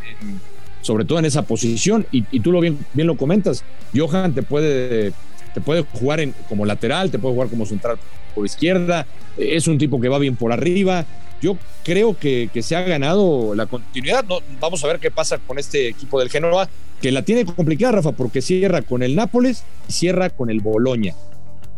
sobre 0.80 1.04
todo 1.04 1.18
en 1.18 1.26
esa 1.26 1.42
posición. 1.42 2.06
Y, 2.12 2.40
tú 2.40 2.50
lo 2.50 2.60
bien, 2.60 2.78
bien 2.94 3.06
lo 3.06 3.16
comentas. 3.16 3.62
Johan 3.94 4.32
te 4.32 4.42
puede 4.42 5.12
te 5.54 5.60
puede 5.60 5.82
jugar 5.82 6.20
en, 6.20 6.34
como 6.48 6.66
lateral, 6.66 7.10
te 7.10 7.18
puede 7.18 7.34
jugar 7.34 7.48
como 7.48 7.64
central 7.64 7.96
por 8.34 8.44
izquierda, 8.44 9.06
es 9.36 9.66
un 9.68 9.78
tipo 9.78 10.00
que 10.00 10.08
va 10.08 10.18
bien 10.18 10.36
por 10.36 10.52
arriba. 10.52 11.06
Yo 11.40 11.56
creo 11.84 12.18
que, 12.18 12.50
se 12.62 12.74
ha 12.74 12.82
ganado 12.82 13.54
la 13.54 13.66
continuidad. 13.66 14.24
vamos 14.60 14.82
a 14.84 14.88
ver 14.88 14.98
qué 14.98 15.10
pasa 15.10 15.38
con 15.38 15.58
este 15.58 15.88
equipo 15.88 16.18
del 16.18 16.30
Genoa, 16.30 16.68
que 17.00 17.12
la 17.12 17.22
tiene 17.22 17.44
complicada, 17.44 17.92
Rafa, 17.92 18.12
porque 18.12 18.40
cierra 18.40 18.82
con 18.82 19.02
el 19.02 19.14
Nápoles 19.14 19.62
y 19.88 19.92
cierra 19.92 20.30
con 20.30 20.50
el 20.50 20.60
Boloña. 20.60 21.14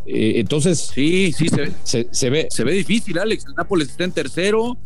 Eh, 0.07 0.35
entonces, 0.37 0.91
sí, 0.95 1.33
sí, 1.33 1.49
se, 1.49 2.31
ve. 2.31 2.47
Se 2.49 2.65
ve 2.65 2.73
difícil, 2.73 3.19
Alex. 3.19 3.45
El 3.47 3.55
Nápoles 3.55 3.89
está 3.89 4.05
en 4.05 4.13
tercero. 4.13 4.77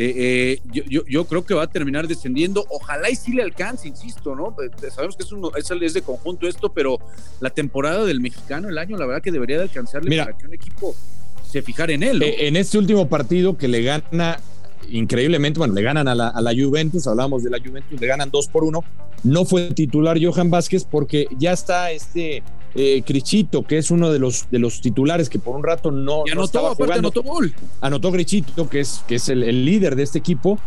Eh, 0.00 0.60
eh, 0.72 0.84
yo, 1.08 1.24
creo 1.26 1.44
que 1.44 1.54
va 1.54 1.64
a 1.64 1.66
terminar 1.66 2.06
descendiendo. 2.06 2.64
Ojalá 2.70 3.10
y 3.10 3.16
sí 3.16 3.32
le 3.32 3.42
alcance, 3.42 3.88
insisto, 3.88 4.36
¿no? 4.36 4.54
Sabemos 4.94 5.16
que 5.16 5.24
es, 5.24 5.32
un, 5.32 5.50
es, 5.56 5.92
de 5.92 6.02
conjunto 6.02 6.46
esto, 6.46 6.72
pero 6.72 6.98
la 7.40 7.50
temporada 7.50 8.04
del 8.04 8.20
mexicano, 8.20 8.68
el 8.68 8.78
año, 8.78 8.96
la 8.96 9.06
verdad 9.06 9.22
que 9.22 9.32
debería 9.32 9.56
de 9.56 9.64
alcanzarle 9.64 10.16
para 10.16 10.38
que 10.38 10.46
un 10.46 10.54
equipo 10.54 10.94
se 11.44 11.62
fijara 11.62 11.92
en 11.92 12.04
él. 12.04 12.22
En 12.22 12.54
este 12.54 12.78
último 12.78 13.08
partido 13.08 13.58
que 13.58 13.66
le 13.66 13.82
gana 13.82 14.38
increíblemente, 14.88 15.58
bueno, 15.58 15.74
le 15.74 15.82
ganan 15.82 16.06
a 16.06 16.14
la, 16.14 16.28
a 16.28 16.40
la 16.40 16.52
Juventus, 16.52 17.08
hablamos 17.08 17.42
de 17.42 17.50
la 17.50 17.58
Juventus, 17.58 18.00
le 18.00 18.06
ganan 18.06 18.30
dos 18.30 18.46
por 18.46 18.62
uno. 18.62 18.84
No 19.24 19.44
fue 19.44 19.72
titular 19.72 20.16
Johan 20.22 20.48
Vázquez 20.48 20.84
porque 20.84 21.26
ya 21.36 21.52
está 21.52 21.90
este 21.90 22.44
eh, 22.80 23.02
Crichito, 23.04 23.64
que 23.66 23.78
es 23.78 23.90
uno 23.90 24.12
de 24.12 24.18
los, 24.18 24.48
de 24.50 24.58
los 24.58 24.80
titulares 24.80 25.28
que 25.28 25.38
por 25.38 25.56
un 25.56 25.64
rato 25.64 25.90
no, 25.90 26.22
y 26.26 26.30
anotó, 26.30 26.46
estaba 26.46 26.74
jugando. 26.74 27.08
Anotó 27.08 27.22
gol. 27.22 27.52
Anotó 27.80 28.12
Crichito, 28.12 28.68
que 28.68 28.80
es, 28.80 29.02
que 29.08 29.16
es 29.16 29.28
el, 29.28 29.64
líder 29.64 29.96
de 29.96 30.04
este 30.04 30.18
equipo. 30.18 30.58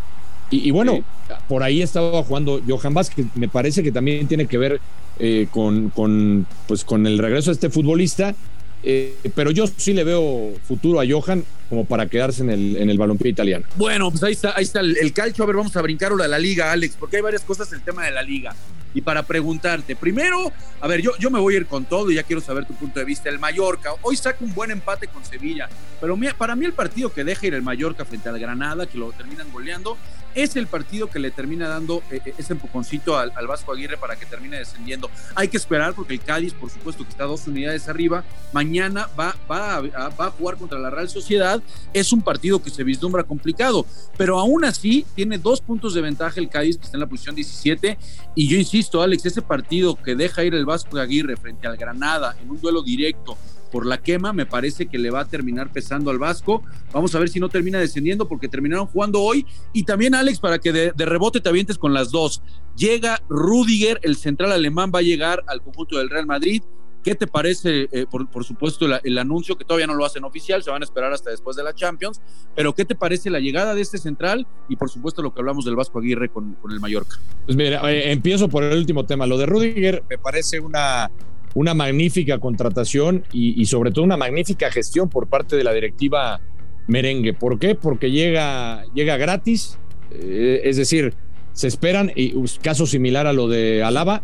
Y, 0.50 0.70
bueno, 0.72 1.02
por 1.48 1.64
ahí 1.64 1.82
estaba 1.82 2.22
jugando 2.24 2.62
Johan 2.68 2.94
Vázquez. 2.94 3.26
Me 3.36 3.48
parece 3.48 3.82
que 3.84 3.94
también 3.94 4.28
tiene 4.28 4.48
que 4.48 4.58
ver 4.58 4.82
eh, 5.18 5.48
con, 5.50 5.90
con, 5.92 6.46
pues, 6.68 6.84
con 6.84 7.08
el 7.08 7.18
regreso 7.18 7.52
de 7.52 7.54
este 7.54 7.70
futbolista 7.70 8.36
eh, 8.84 9.16
pero 9.36 9.52
yo 9.52 9.68
sí 9.68 9.94
le 9.94 10.04
veo 10.04 10.54
futuro 10.68 11.00
a 11.00 11.06
Johan 11.08 11.44
como 11.70 11.86
para 11.86 12.08
quedarse 12.08 12.42
en 12.42 12.50
el, 12.50 12.78
en 12.78 12.90
el 12.90 12.98
balompié 12.98 13.30
italiano. 13.30 13.66
Bueno, 13.76 14.10
pues 14.10 14.24
ahí 14.24 14.34
está, 14.34 14.54
ahí 14.56 14.64
está 14.64 14.80
el, 14.80 15.14
calcio. 15.14 15.44
A 15.44 15.48
ver, 15.48 15.56
vamos 15.56 15.76
a 15.76 15.82
brincar 15.82 16.12
a 16.12 16.28
la 16.28 16.40
liga, 16.40 16.72
Alex, 16.72 16.96
porque 17.00 17.18
hay 17.18 17.22
varias 17.22 17.44
cosas 17.44 17.72
el 17.74 17.82
tema 17.82 18.06
de 18.06 18.12
la 18.12 18.24
liga. 18.24 18.56
Y 18.94 19.02
para 19.02 19.24
preguntarte, 19.24 19.96
primero, 19.96 20.52
a 20.80 20.88
ver, 20.88 21.02
yo, 21.02 21.12
yo 21.18 21.30
me 21.32 21.40
voy 21.40 21.56
a 21.56 21.58
ir 21.58 21.66
con 21.66 21.86
todo 21.86 22.12
y 22.12 22.16
ya 22.16 22.24
quiero 22.24 22.42
saber 22.42 22.66
tu 22.66 22.74
punto 22.74 23.00
de 23.00 23.06
vista. 23.06 23.30
El 23.30 23.40
Mallorca, 23.40 23.92
hoy 24.02 24.16
saca 24.16 24.44
un 24.44 24.54
buen 24.54 24.72
empate 24.72 25.08
con 25.08 25.24
Sevilla, 25.24 25.70
pero 26.00 26.18
para 26.38 26.56
mí 26.56 26.66
el 26.66 26.74
partido 26.74 27.12
que 27.12 27.24
deja 27.24 27.48
ir 27.48 27.54
el 27.54 27.62
Mallorca 27.62 28.06
frente 28.06 28.30
al 28.30 28.40
Granada, 28.40 28.86
que 28.86 28.98
lo 28.98 29.12
terminan 29.12 29.52
goleando, 29.52 29.98
es 30.36 30.56
el 30.56 30.68
partido 30.68 31.10
que 31.10 31.20
le 31.20 31.32
termina 31.32 31.68
dando 31.68 32.04
eh, 32.12 32.22
eh, 32.26 32.34
ese 32.38 32.54
empujoncito 32.54 33.18
al, 33.18 33.32
Vasco 33.48 33.74
Aguirre 33.74 33.98
para 33.98 34.16
que 34.16 34.26
termine 34.26 34.58
descendiendo. 34.58 35.10
Hay 35.36 35.48
que 35.48 35.58
esperar 35.58 35.94
porque 35.94 36.14
el 36.14 36.22
Cádiz, 36.22 36.54
por 36.54 36.70
supuesto, 36.70 37.04
que 37.04 37.10
está 37.10 37.26
dos 37.26 37.48
unidades 37.48 37.88
arriba, 37.90 38.24
mañana 38.54 39.10
va, 39.20 39.36
va, 39.50 39.76
a, 39.76 39.82
va 40.10 40.28
a 40.28 40.32
jugar 40.32 40.58
contra 40.58 40.80
la 40.80 40.90
Real 40.90 41.10
Sociedad. 41.10 41.62
Es 41.94 42.14
un 42.14 42.22
partido 42.22 42.62
que 42.62 42.70
se 42.70 42.84
vislumbra 42.84 43.24
complicado, 43.24 43.86
pero 44.18 44.40
aún 44.40 44.64
así 44.64 45.06
tiene 45.16 45.38
dos 45.38 45.62
puntos 45.62 45.94
de 45.94 46.02
ventaja 46.02 46.40
el 46.40 46.50
Cádiz, 46.50 46.78
que 46.78 46.86
está 46.86 46.98
en 46.98 47.02
la 47.02 47.10
posición 47.10 47.36
17. 47.36 47.98
Y 48.36 48.48
yo 48.48 48.58
insisto, 48.58 49.02
Alex, 49.02 49.26
ese 49.26 49.42
partido 49.42 49.96
que 49.96 50.16
deja 50.16 50.44
ir 50.44 50.56
el 50.56 50.66
Vasco 50.66 50.98
Aguirre 50.98 51.36
frente 51.36 51.68
al 51.68 51.78
Granada 51.78 52.36
en 52.42 52.50
un 52.50 52.62
duelo 52.62 52.82
directo 52.82 53.38
por 53.72 53.86
la 53.86 54.02
quema, 54.02 54.34
me 54.34 54.46
parece 54.46 54.88
que 54.88 55.00
le 55.00 55.10
va 55.10 55.22
a 55.22 55.28
terminar 55.28 55.72
pesando 55.72 56.12
al 56.12 56.20
Vasco. 56.20 56.64
Vamos 56.94 57.16
a 57.16 57.20
ver 57.20 57.30
si 57.30 57.40
no 57.40 57.50
termina 57.50 57.80
descendiendo 57.80 58.28
porque 58.28 58.48
terminaron 58.48 58.86
jugando 58.86 59.22
hoy. 59.22 59.46
Y 59.74 59.84
también, 59.84 60.14
Alex, 60.14 60.40
para 60.40 60.60
que 60.60 60.72
de, 60.72 61.06
rebote 61.06 61.40
te 61.40 61.50
avientes 61.50 61.78
con 61.78 61.94
las 61.94 62.12
dos. 62.12 62.44
Llega 62.76 63.22
Rudiger, 63.30 64.00
el 64.04 64.18
central 64.18 64.52
alemán 64.52 64.92
va 64.94 65.00
a 65.00 65.04
llegar 65.04 65.44
al 65.48 65.62
conjunto 65.62 65.98
del 65.98 66.10
Real 66.10 66.26
Madrid. 66.26 66.62
¿Qué 67.04 67.16
te 67.16 67.26
parece, 67.26 67.90
eh, 67.92 68.06
por, 68.10 68.44
supuesto, 68.44 68.86
el, 68.86 69.18
anuncio 69.18 69.58
que 69.58 69.66
todavía 69.66 69.88
no 69.88 69.96
lo 69.96 70.06
hacen 70.06 70.24
oficial, 70.24 70.62
se 70.62 70.70
van 70.70 70.84
a 70.84 70.86
esperar 70.86 71.12
hasta 71.12 71.32
después 71.32 71.58
de 71.58 71.64
la 71.64 71.74
Champions, 71.74 72.22
pero 72.56 72.76
qué 72.76 72.86
te 72.86 72.94
parece 72.94 73.32
la 73.32 73.40
llegada 73.40 73.74
de 73.74 73.82
este 73.82 73.98
central 73.98 74.46
y 74.70 74.76
por 74.76 74.88
supuesto 74.92 75.24
lo 75.24 75.34
que 75.34 75.40
hablamos 75.40 75.66
del 75.66 75.76
Vasco 75.76 75.98
Aguirre 75.98 76.30
con, 76.30 76.54
con 76.62 76.72
el 76.72 76.80
Mallorca? 76.80 77.18
Pues 77.46 77.58
mira, 77.58 77.92
eh, 77.92 78.12
empiezo 78.12 78.50
por 78.50 78.64
el 78.64 78.78
último 78.78 79.04
tema. 79.04 79.26
Lo 79.26 79.40
de 79.40 79.48
Rudiger 79.48 80.04
me 80.08 80.20
parece 80.20 80.60
una 80.60 81.10
una 81.54 81.74
magnífica 81.74 82.40
contratación 82.40 83.24
y, 83.32 83.66
sobre 83.66 83.92
todo 83.92 84.06
una 84.06 84.18
magnífica 84.18 84.72
gestión 84.72 85.10
por 85.10 85.28
parte 85.28 85.56
de 85.56 85.64
la 85.64 85.74
directiva 85.74 86.40
merengue. 86.88 87.34
¿Por 87.34 87.60
qué? 87.60 87.76
Porque 87.76 88.12
llega, 88.12 88.84
llega 88.94 89.18
gratis, 89.18 89.78
eh, 90.12 90.62
es 90.64 90.78
decir, 90.78 91.14
se 91.54 91.68
esperan, 91.68 92.12
y 92.16 92.34
caso 92.62 92.86
similar 92.86 93.28
a 93.28 93.34
lo 93.34 93.48
de 93.48 93.84
Alaba, 93.84 94.24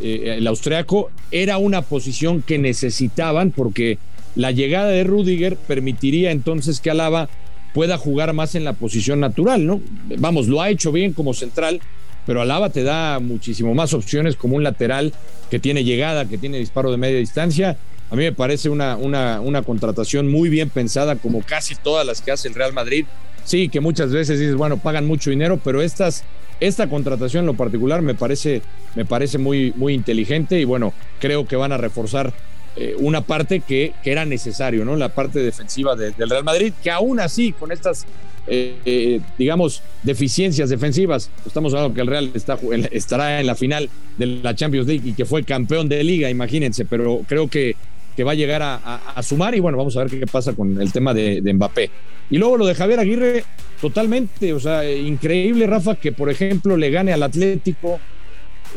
eh, 0.00 0.36
el 0.38 0.46
austriaco, 0.46 1.10
era 1.30 1.58
una 1.58 1.82
posición 1.82 2.42
que 2.42 2.58
necesitaban 2.58 3.50
porque 3.50 3.98
la 4.36 4.52
llegada 4.52 4.88
de 4.88 5.02
Rudiger 5.02 5.56
permitiría 5.56 6.30
entonces 6.30 6.80
que 6.80 6.90
Alaba 6.90 7.28
pueda 7.74 7.98
jugar 7.98 8.32
más 8.32 8.54
en 8.54 8.64
la 8.64 8.72
posición 8.72 9.20
natural, 9.20 9.66
¿no? 9.66 9.80
Vamos, 10.18 10.46
lo 10.46 10.62
ha 10.62 10.70
hecho 10.70 10.92
bien 10.92 11.12
como 11.12 11.34
central, 11.34 11.80
pero 12.28 12.42
Alaba 12.42 12.68
te 12.68 12.82
da 12.82 13.20
muchísimo 13.20 13.74
más 13.74 13.94
opciones 13.94 14.36
como 14.36 14.56
un 14.56 14.62
lateral 14.62 15.14
que 15.50 15.58
tiene 15.58 15.82
llegada, 15.82 16.26
que 16.28 16.36
tiene 16.36 16.58
disparo 16.58 16.90
de 16.90 16.98
media 16.98 17.16
distancia. 17.16 17.78
A 18.10 18.16
mí 18.16 18.22
me 18.22 18.32
parece 18.32 18.68
una, 18.68 18.98
una, 18.98 19.40
una 19.40 19.62
contratación 19.62 20.30
muy 20.30 20.50
bien 20.50 20.68
pensada, 20.68 21.16
como 21.16 21.40
casi 21.40 21.74
todas 21.74 22.06
las 22.06 22.20
que 22.20 22.30
hace 22.30 22.48
el 22.48 22.54
Real 22.54 22.74
Madrid. 22.74 23.06
Sí, 23.46 23.70
que 23.70 23.80
muchas 23.80 24.12
veces 24.12 24.38
dices, 24.38 24.56
bueno, 24.56 24.76
pagan 24.76 25.06
mucho 25.06 25.30
dinero, 25.30 25.58
pero 25.64 25.80
estas, 25.80 26.22
esta 26.60 26.86
contratación 26.86 27.44
en 27.44 27.46
lo 27.46 27.54
particular 27.54 28.02
me 28.02 28.14
parece, 28.14 28.60
me 28.94 29.06
parece 29.06 29.38
muy, 29.38 29.72
muy 29.74 29.94
inteligente 29.94 30.60
y 30.60 30.64
bueno, 30.64 30.92
creo 31.20 31.48
que 31.48 31.56
van 31.56 31.72
a 31.72 31.78
reforzar 31.78 32.34
eh, 32.76 32.94
una 32.98 33.22
parte 33.22 33.60
que, 33.60 33.94
que, 34.04 34.12
era 34.12 34.26
necesario, 34.26 34.84
¿no? 34.84 34.96
La 34.96 35.08
parte 35.08 35.38
defensiva 35.38 35.96
del 35.96 36.12
Real 36.14 36.44
Madrid, 36.44 36.74
que 36.82 36.90
aún 36.90 37.20
así, 37.20 37.52
con 37.52 37.72
estas 37.72 38.04
eh, 38.50 38.76
eh, 38.84 39.20
digamos, 39.36 39.82
deficiencias 40.02 40.70
defensivas. 40.70 41.30
Estamos 41.46 41.74
hablando 41.74 41.94
que 41.94 42.00
el 42.00 42.06
Real 42.06 42.30
está, 42.34 42.58
estará 42.90 43.40
en 43.40 43.46
la 43.46 43.54
final 43.54 43.90
de 44.16 44.26
la 44.26 44.54
Champions 44.54 44.86
League 44.86 45.10
y 45.10 45.12
que 45.12 45.24
fue 45.24 45.44
campeón 45.44 45.88
de 45.88 46.02
liga, 46.02 46.30
imagínense, 46.30 46.84
pero 46.84 47.20
creo 47.28 47.48
que, 47.48 47.76
que 48.16 48.24
va 48.24 48.32
a 48.32 48.34
llegar 48.34 48.62
a, 48.62 49.22
sumar 49.22 49.54
y 49.54 49.60
bueno, 49.60 49.76
vamos 49.76 49.96
a 49.96 50.04
ver 50.04 50.18
qué 50.18 50.26
pasa 50.26 50.54
con 50.54 50.80
el 50.80 50.92
tema 50.92 51.12
de, 51.12 51.40
de 51.42 51.54
Mbappé. 51.54 51.90
Y 52.30 52.38
luego 52.38 52.56
lo 52.56 52.66
de 52.66 52.74
Javier 52.74 53.00
Aguirre, 53.00 53.44
totalmente, 53.80 54.52
o 54.52 54.60
sea, 54.60 54.90
increíble, 54.90 55.66
Rafa, 55.66 55.94
que 55.94 56.12
por 56.12 56.30
ejemplo 56.30 56.76
le 56.76 56.90
gane 56.90 57.12
al 57.12 57.22
Atlético, 57.22 58.00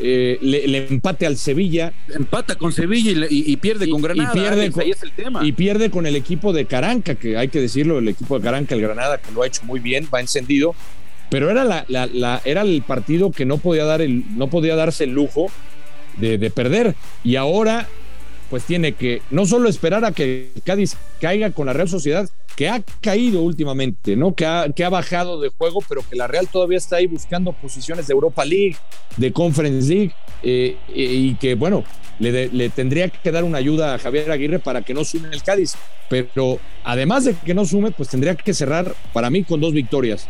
eh, 0.00 0.38
le, 0.40 0.86
empate 0.88 1.26
al 1.26 1.36
Sevilla. 1.36 1.92
Empata 2.14 2.54
con 2.56 2.72
Sevilla 2.72 3.26
y, 3.28 3.56
pierde 3.56 3.88
con 3.88 4.02
Granada. 4.02 4.30
Y 4.30 4.38
pierde, 4.38 4.70
con, 4.70 4.82
es 4.82 5.02
el 5.02 5.12
tema. 5.12 5.44
y 5.44 5.52
pierde 5.52 5.90
con 5.90 6.06
el 6.06 6.16
equipo 6.16 6.52
de 6.52 6.66
Caranca, 6.66 7.14
que 7.14 7.36
hay 7.36 7.48
que 7.48 7.60
decirlo, 7.60 7.98
el 7.98 8.08
equipo 8.08 8.38
de 8.38 8.44
Caranca, 8.44 8.74
el 8.74 8.82
Granada, 8.82 9.18
que 9.18 9.32
lo 9.32 9.42
ha 9.42 9.46
hecho 9.46 9.62
muy 9.64 9.80
bien, 9.80 10.08
va 10.12 10.20
encendido. 10.20 10.74
Pero 11.30 11.50
era, 11.50 11.64
la, 11.64 12.42
era 12.44 12.62
el 12.62 12.82
partido 12.82 13.30
que 13.30 13.46
no 13.46 13.56
podía, 13.56 13.84
dar 13.84 14.02
el, 14.02 14.24
no 14.36 14.48
podía 14.48 14.76
darse 14.76 15.04
el 15.04 15.10
lujo 15.10 15.50
de, 16.18 16.36
de 16.36 16.50
perder. 16.50 16.94
Y 17.24 17.36
ahora 17.36 17.88
pues 18.50 18.64
tiene 18.64 18.92
que 18.92 19.22
no 19.30 19.46
solo 19.46 19.66
esperar 19.66 20.04
a 20.04 20.12
que 20.12 20.50
Cádiz 20.62 20.96
caiga 21.22 21.52
con 21.52 21.64
la 21.64 21.72
Real 21.72 21.88
Sociedad, 21.88 22.28
que 22.56 22.68
ha 22.68 22.82
caído 23.00 23.42
últimamente, 23.42 24.16
¿no? 24.16 24.34
Que 24.34 24.44
ha, 24.46 24.88
bajado 24.90 25.40
de 25.40 25.48
juego, 25.48 25.82
pero 25.88 26.02
que 26.08 26.16
la 26.16 26.26
Real 26.26 26.48
todavía 26.48 26.78
está 26.78 26.96
ahí 26.96 27.06
buscando 27.06 27.52
posiciones 27.52 28.06
de 28.06 28.12
Europa 28.12 28.44
League, 28.44 28.76
de 29.16 29.32
Conference 29.32 29.88
League, 29.88 30.12
eh, 30.42 30.76
y 30.94 31.34
que, 31.36 31.54
bueno, 31.54 31.84
le, 32.18 32.48
le, 32.48 32.68
tendría 32.68 33.08
que 33.08 33.32
dar 33.32 33.44
una 33.44 33.58
ayuda 33.58 33.94
a 33.94 33.98
Javier 33.98 34.30
Aguirre 34.30 34.58
para 34.58 34.82
que 34.82 34.94
no 34.94 35.04
sume 35.04 35.28
el 35.32 35.42
Cádiz. 35.42 35.74
Pero 36.08 36.58
además 36.84 37.24
de 37.24 37.34
que 37.34 37.54
no 37.54 37.64
sume, 37.64 37.90
pues 37.90 38.08
tendría 38.10 38.34
que 38.34 38.52
cerrar 38.52 38.94
para 39.12 39.30
mí 39.30 39.44
con 39.44 39.60
dos 39.60 39.72
victorias 39.72 40.28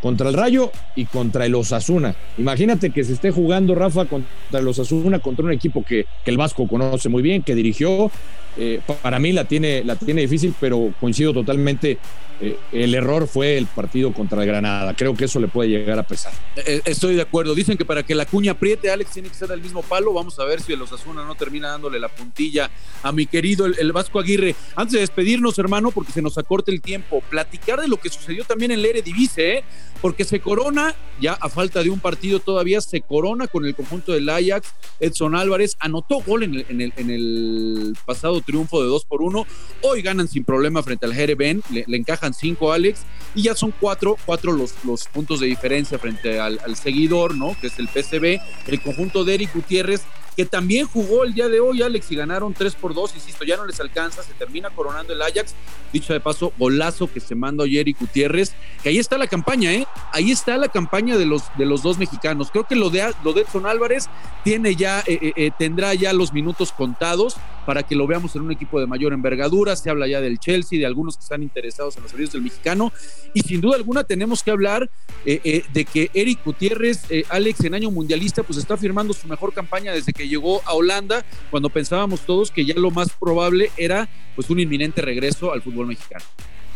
contra 0.00 0.28
el 0.28 0.34
Rayo 0.34 0.70
y 0.94 1.06
contra 1.06 1.46
el 1.46 1.54
Osasuna. 1.54 2.14
Imagínate 2.36 2.90
que 2.90 3.04
se 3.04 3.12
esté 3.12 3.30
jugando 3.30 3.74
Rafa 3.74 4.04
contra 4.04 4.60
el 4.60 4.68
Osasuna, 4.68 5.18
contra 5.18 5.44
un 5.44 5.52
equipo 5.52 5.84
que, 5.84 6.06
el 6.24 6.36
Vasco 6.36 6.68
conoce 6.68 7.08
muy 7.08 7.22
bien, 7.22 7.42
que 7.42 7.54
dirigió. 7.54 8.10
Eh, 8.56 8.80
para 9.02 9.18
mí 9.18 9.32
la 9.32 9.44
tiene, 9.44 9.84
la 9.84 9.96
tiene 9.96 10.22
difícil, 10.22 10.54
pero 10.58 10.92
coincido 11.00 11.32
totalmente 11.32 11.98
eh, 12.40 12.56
el 12.72 12.94
error 12.94 13.26
fue 13.26 13.58
el 13.58 13.66
partido 13.66 14.12
contra 14.12 14.42
el 14.42 14.48
Granada. 14.48 14.94
Creo 14.94 15.14
que 15.14 15.24
eso 15.24 15.40
le 15.40 15.48
puede 15.48 15.70
llegar 15.70 15.98
a 15.98 16.04
pesar. 16.04 16.32
Eh, 16.56 16.80
estoy 16.84 17.16
de 17.16 17.22
acuerdo. 17.22 17.54
Dicen 17.54 17.76
que 17.76 17.84
para 17.84 18.04
que 18.04 18.14
la 18.14 18.26
cuña 18.26 18.52
apriete, 18.52 18.90
Alex 18.90 19.10
tiene 19.10 19.28
que 19.28 19.34
ser 19.34 19.48
del 19.48 19.60
mismo 19.60 19.82
palo. 19.82 20.12
Vamos 20.12 20.38
a 20.38 20.44
ver 20.44 20.60
si 20.60 20.72
el 20.72 20.82
Osasuna 20.82 21.24
no 21.24 21.34
termina 21.34 21.68
dándole 21.68 21.98
la 21.98 22.08
puntilla 22.08 22.70
a 23.02 23.12
mi 23.12 23.26
querido 23.26 23.66
el, 23.66 23.92
Vasco 23.92 24.20
Aguirre. 24.20 24.54
Antes 24.76 24.94
de 24.94 25.00
despedirnos, 25.00 25.58
hermano, 25.58 25.90
porque 25.90 26.12
se 26.12 26.22
nos 26.22 26.38
acorta 26.38 26.70
el 26.70 26.80
tiempo, 26.80 27.22
platicar 27.28 27.80
de 27.80 27.88
lo 27.88 27.96
que 27.96 28.08
sucedió 28.08 28.44
también 28.44 28.70
en 28.70 28.78
el 28.78 28.86
Eredivisie, 28.86 29.58
¿eh? 29.58 29.64
porque 30.00 30.24
se 30.24 30.40
corona, 30.40 30.94
ya 31.20 31.32
a 31.32 31.48
falta 31.48 31.82
de 31.82 31.90
un 31.90 31.98
partido 31.98 32.38
todavía, 32.38 32.80
se 32.80 33.00
corona 33.00 33.48
con 33.48 33.64
el 33.64 33.74
conjunto 33.74 34.12
del 34.12 34.28
Ajax. 34.28 34.72
Edson 35.00 35.34
Álvarez 35.34 35.76
anotó 35.80 36.20
gol 36.20 36.44
en 36.44 36.54
el, 36.54 36.92
en 36.96 37.10
el, 37.10 37.96
pasado 38.06 38.40
triunfo 38.40 38.80
de 38.82 38.88
2 38.88 39.04
por 39.06 39.22
1. 39.22 39.46
Hoy 39.82 40.02
ganan 40.02 40.28
sin 40.28 40.44
problema 40.44 40.82
frente 40.82 41.06
al 41.06 41.14
Jereben, 41.14 41.62
le, 41.70 41.84
le 41.86 41.96
encajan 41.96 42.27
cinco 42.34 42.72
Alex 42.72 43.00
y 43.34 43.42
ya 43.42 43.54
son 43.54 43.72
cuatro, 43.78 44.16
cuatro 44.24 44.52
los, 44.52 44.74
los 44.84 45.04
puntos 45.06 45.40
de 45.40 45.46
diferencia 45.46 45.98
frente 45.98 46.40
al, 46.40 46.58
seguidor, 46.76 47.34
¿no? 47.34 47.56
Que 47.60 47.68
es 47.68 47.78
el 47.78 47.88
PCB, 47.88 48.40
el 48.66 48.80
conjunto 48.80 49.24
de 49.24 49.34
Eric 49.34 49.54
Gutiérrez 49.54 50.02
que 50.38 50.46
también 50.46 50.86
jugó 50.86 51.24
el 51.24 51.34
día 51.34 51.48
de 51.48 51.58
hoy, 51.58 51.82
Alex, 51.82 52.12
y 52.12 52.14
ganaron 52.14 52.54
3 52.54 52.76
por 52.76 52.94
2, 52.94 53.16
insisto, 53.16 53.44
ya 53.44 53.56
no 53.56 53.66
les 53.66 53.80
alcanza, 53.80 54.22
se 54.22 54.32
termina 54.34 54.70
coronando 54.70 55.12
el 55.12 55.20
Ajax, 55.20 55.52
dicho 55.92 56.12
de 56.12 56.20
paso, 56.20 56.52
golazo 56.56 57.12
que 57.12 57.18
se 57.18 57.34
mandó 57.34 57.64
ayer 57.64 57.88
y 57.88 57.92
Gutiérrez, 57.92 58.52
que 58.80 58.90
ahí 58.90 58.98
está 58.98 59.18
la 59.18 59.26
campaña, 59.26 59.72
¿eh? 59.72 59.84
Ahí 60.12 60.30
está 60.30 60.56
la 60.56 60.68
campaña 60.68 61.18
de 61.18 61.26
los, 61.26 61.42
de 61.58 61.66
los 61.66 61.82
dos 61.82 61.98
mexicanos. 61.98 62.52
Creo 62.52 62.68
que 62.68 62.76
lo 62.76 62.88
de, 62.88 63.12
lo 63.24 63.32
de 63.32 63.40
Edson 63.40 63.66
Álvarez 63.66 64.08
tiene 64.44 64.76
ya, 64.76 65.00
eh, 65.00 65.18
eh, 65.20 65.32
eh, 65.34 65.50
tendrá 65.58 65.92
ya 65.94 66.12
los 66.12 66.32
minutos 66.32 66.70
contados 66.70 67.36
para 67.68 67.82
que 67.82 67.94
lo 67.94 68.06
veamos 68.06 68.34
en 68.34 68.40
un 68.40 68.50
equipo 68.50 68.80
de 68.80 68.86
mayor 68.86 69.12
envergadura, 69.12 69.76
se 69.76 69.90
habla 69.90 70.08
ya 70.08 70.22
del 70.22 70.38
Chelsea, 70.38 70.78
de 70.78 70.86
algunos 70.86 71.18
que 71.18 71.22
están 71.22 71.42
interesados 71.42 71.98
en 71.98 72.02
los 72.02 72.10
servicios 72.10 72.32
del 72.32 72.40
mexicano, 72.40 72.94
y 73.34 73.42
sin 73.42 73.60
duda 73.60 73.76
alguna 73.76 74.04
tenemos 74.04 74.42
que 74.42 74.50
hablar 74.50 74.88
de 75.22 75.86
que 75.92 76.10
Eric 76.14 76.42
Gutiérrez, 76.46 77.02
Alex, 77.28 77.62
en 77.64 77.74
año 77.74 77.90
mundialista, 77.90 78.42
pues 78.42 78.58
está 78.58 78.78
firmando 78.78 79.12
su 79.12 79.28
mejor 79.28 79.52
campaña 79.52 79.92
desde 79.92 80.14
que 80.14 80.26
llegó 80.26 80.62
a 80.64 80.72
Holanda 80.72 81.26
cuando 81.50 81.68
pensábamos 81.68 82.20
todos 82.22 82.50
que 82.50 82.64
ya 82.64 82.72
lo 82.74 82.90
más 82.90 83.10
probable 83.10 83.70
era 83.76 84.08
pues 84.34 84.48
un 84.48 84.60
inminente 84.60 85.02
regreso 85.02 85.52
al 85.52 85.60
fútbol 85.60 85.88
mexicano. 85.88 86.24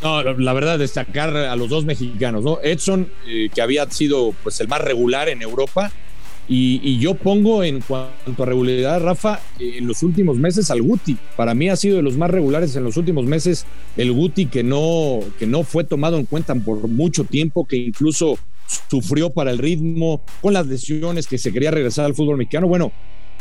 No, 0.03 0.23
la 0.23 0.53
verdad, 0.53 0.79
destacar 0.79 1.35
a 1.35 1.57
los 1.57 1.71
dos 1.71 1.87
mexicanos, 1.87 2.45
¿no? 2.45 2.59
Edson, 2.63 3.11
eh, 3.27 3.49
que 3.55 3.63
había 3.63 3.89
sido 3.91 4.35
pues 4.43 4.61
el 4.61 4.69
más 4.69 4.83
regular 4.83 5.31
en 5.31 5.41
Europa, 5.41 5.91
y, 6.49 6.99
yo 6.99 7.15
pongo 7.15 7.65
en 7.65 7.81
cuanto 7.81 8.43
a 8.43 8.47
regularidad, 8.47 9.01
Rafa, 9.01 9.41
en 9.59 9.87
los 9.87 10.03
últimos 10.03 10.37
meses 10.37 10.71
al 10.71 10.83
Guti. 10.83 11.17
Para 11.37 11.55
mí 11.55 11.69
ha 11.69 11.77
sido 11.77 11.97
de 11.97 12.03
los 12.03 12.17
más 12.17 12.31
regulares 12.31 12.75
en 12.77 12.85
los 12.85 12.97
últimos 12.97 13.25
meses 13.25 13.65
el 13.97 14.13
Guti 14.13 14.47
que 14.47 14.63
no, 14.63 15.21
que 15.39 15.47
no 15.47 15.63
fue 15.63 15.85
tomado 15.85 16.19
en 16.19 16.27
cuenta 16.27 16.55
por 16.55 16.89
mucho 16.89 17.25
tiempo, 17.25 17.67
que 17.67 17.77
incluso 17.77 18.39
sufrió 18.91 19.31
para 19.31 19.51
el 19.51 19.59
ritmo 19.59 20.23
con 20.41 20.55
las 20.55 20.67
lesiones, 20.67 21.27
que 21.27 21.39
se 21.39 21.53
quería 21.53 21.71
regresar 21.71 22.07
al 22.07 22.15
fútbol 22.15 22.37
mexicano. 22.37 22.69
Bueno, 22.69 22.93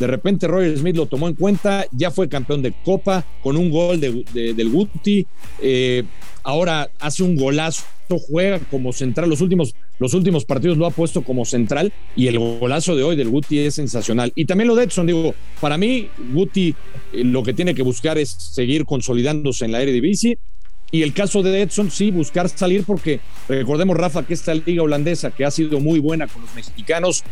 de 0.01 0.07
repente 0.07 0.47
Roger 0.47 0.75
Smith 0.79 0.95
lo 0.95 1.05
tomó 1.05 1.27
en 1.27 1.35
cuenta, 1.35 1.85
ya 1.91 2.09
fue 2.09 2.27
campeón 2.27 2.63
de 2.63 2.73
Copa 2.83 3.23
con 3.43 3.55
un 3.55 3.69
gol 3.69 3.99
de, 3.99 4.23
del 4.33 4.69
Guti. 4.69 5.27
Eh, 5.61 6.03
ahora 6.41 6.89
hace 6.99 7.21
un 7.21 7.35
golazo, 7.35 7.83
juega 8.27 8.57
como 8.57 8.93
central. 8.93 9.29
Los 9.29 9.41
últimos, 9.41 9.75
los 9.99 10.15
últimos 10.15 10.43
partidos 10.43 10.79
lo 10.79 10.87
ha 10.87 10.89
puesto 10.89 11.21
como 11.21 11.45
central 11.45 11.93
y 12.15 12.25
el 12.25 12.39
golazo 12.39 12.95
de 12.95 13.03
hoy 13.03 13.15
del 13.15 13.29
Guti 13.29 13.59
es 13.59 13.75
sensacional. 13.75 14.31
Y 14.33 14.45
también 14.45 14.69
lo 14.69 14.75
de 14.75 14.85
Edson, 14.85 15.05
digo, 15.05 15.35
para 15.59 15.77
mí, 15.77 16.09
Guti 16.33 16.75
eh, 17.13 17.23
lo 17.23 17.43
que 17.43 17.53
tiene 17.53 17.75
que 17.75 17.83
buscar 17.83 18.17
es 18.17 18.31
seguir 18.31 18.85
consolidándose 18.85 19.65
en 19.65 19.71
la 19.71 19.83
Eredivisie 19.83 20.39
Y 20.91 21.03
el 21.03 21.13
caso 21.13 21.41
de 21.41 21.61
Edson, 21.61 21.89
sí, 21.89 22.11
buscar 22.11 22.49
salir 22.49 22.83
porque 22.83 23.21
recordemos, 23.47 23.95
Rafa, 23.95 24.23
que 24.23 24.33
esta 24.33 24.53
liga 24.53 24.83
holandesa, 24.83 25.31
que 25.31 25.45
ha 25.45 25.51
sido 25.51 25.79
muy 25.79 25.99
buena 25.99 26.27
con 26.27 26.41
los 26.41 26.53
mexicanos, 26.53 27.23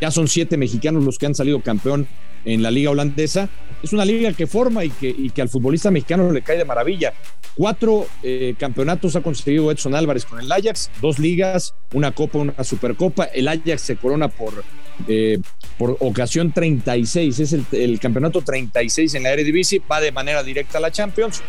ya 0.00 0.12
son 0.12 0.28
siete 0.28 0.56
mexicanos 0.56 1.04
los 1.04 1.18
que 1.18 1.26
han 1.26 1.34
salido 1.34 1.60
campeón 1.60 2.06
en 2.44 2.62
la 2.62 2.70
liga 2.70 2.90
holandesa, 2.90 3.48
es 3.82 3.92
una 3.92 4.04
liga 4.04 4.32
que 4.32 4.46
forma 4.46 4.84
y 4.84 4.90
que, 4.90 5.08
y 5.08 5.30
que 5.30 5.42
al 5.42 5.48
futbolista 5.48 5.90
mexicano 5.90 6.30
le 6.30 6.42
cae 6.42 6.58
de 6.58 6.64
maravilla. 6.64 7.12
Cuatro 7.56 8.06
eh, 8.22 8.54
campeonatos 8.58 9.16
ha 9.16 9.22
conseguido 9.22 9.70
Edson 9.70 9.94
Álvarez 9.94 10.24
con 10.24 10.40
el 10.40 10.50
Ajax, 10.50 10.90
dos 11.00 11.18
ligas, 11.18 11.74
una 11.92 12.12
copa, 12.12 12.38
una 12.38 12.64
supercopa. 12.64 13.24
El 13.24 13.48
Ajax 13.48 13.80
se 13.82 13.96
corona 13.96 14.28
por, 14.28 14.64
eh, 15.08 15.38
por 15.78 15.96
ocasión 16.00 16.52
36, 16.52 17.40
es 17.40 17.52
el, 17.72 18.00
campeonato 18.00 18.42
36 18.42 19.14
en 19.14 19.22
la 19.22 19.32
Eredivisie, 19.32 19.80
va 19.90 20.00
de 20.00 20.12
manera 20.12 20.42
directa 20.42 20.78
a 20.78 20.80
la 20.80 20.90
Champions 20.90 21.42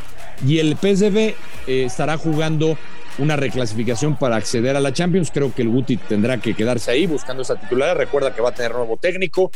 y 0.48 0.60
el 0.60 0.76
PSV 0.76 1.18
eh, 1.18 1.36
estará 1.68 2.18
jugando 2.18 2.78
una 3.18 3.36
reclasificación 3.36 4.18
para 4.18 4.38
acceder 4.38 4.76
a 4.76 4.80
la 4.80 4.94
Champions. 4.94 5.32
Creo 5.34 5.54
que 5.54 5.62
el 5.62 5.70
Guti 5.70 5.98
tendrá 5.98 6.38
que 6.38 6.54
quedarse 6.54 6.92
ahí 6.92 7.06
buscando 7.06 7.44
esa 7.44 7.60
titularidad. 7.60 7.98
Recuerda 7.98 8.34
que 8.34 8.42
va 8.42 8.50
a 8.50 8.54
tener 8.54 8.72
nuevo 8.72 8.98
técnico. 8.98 9.52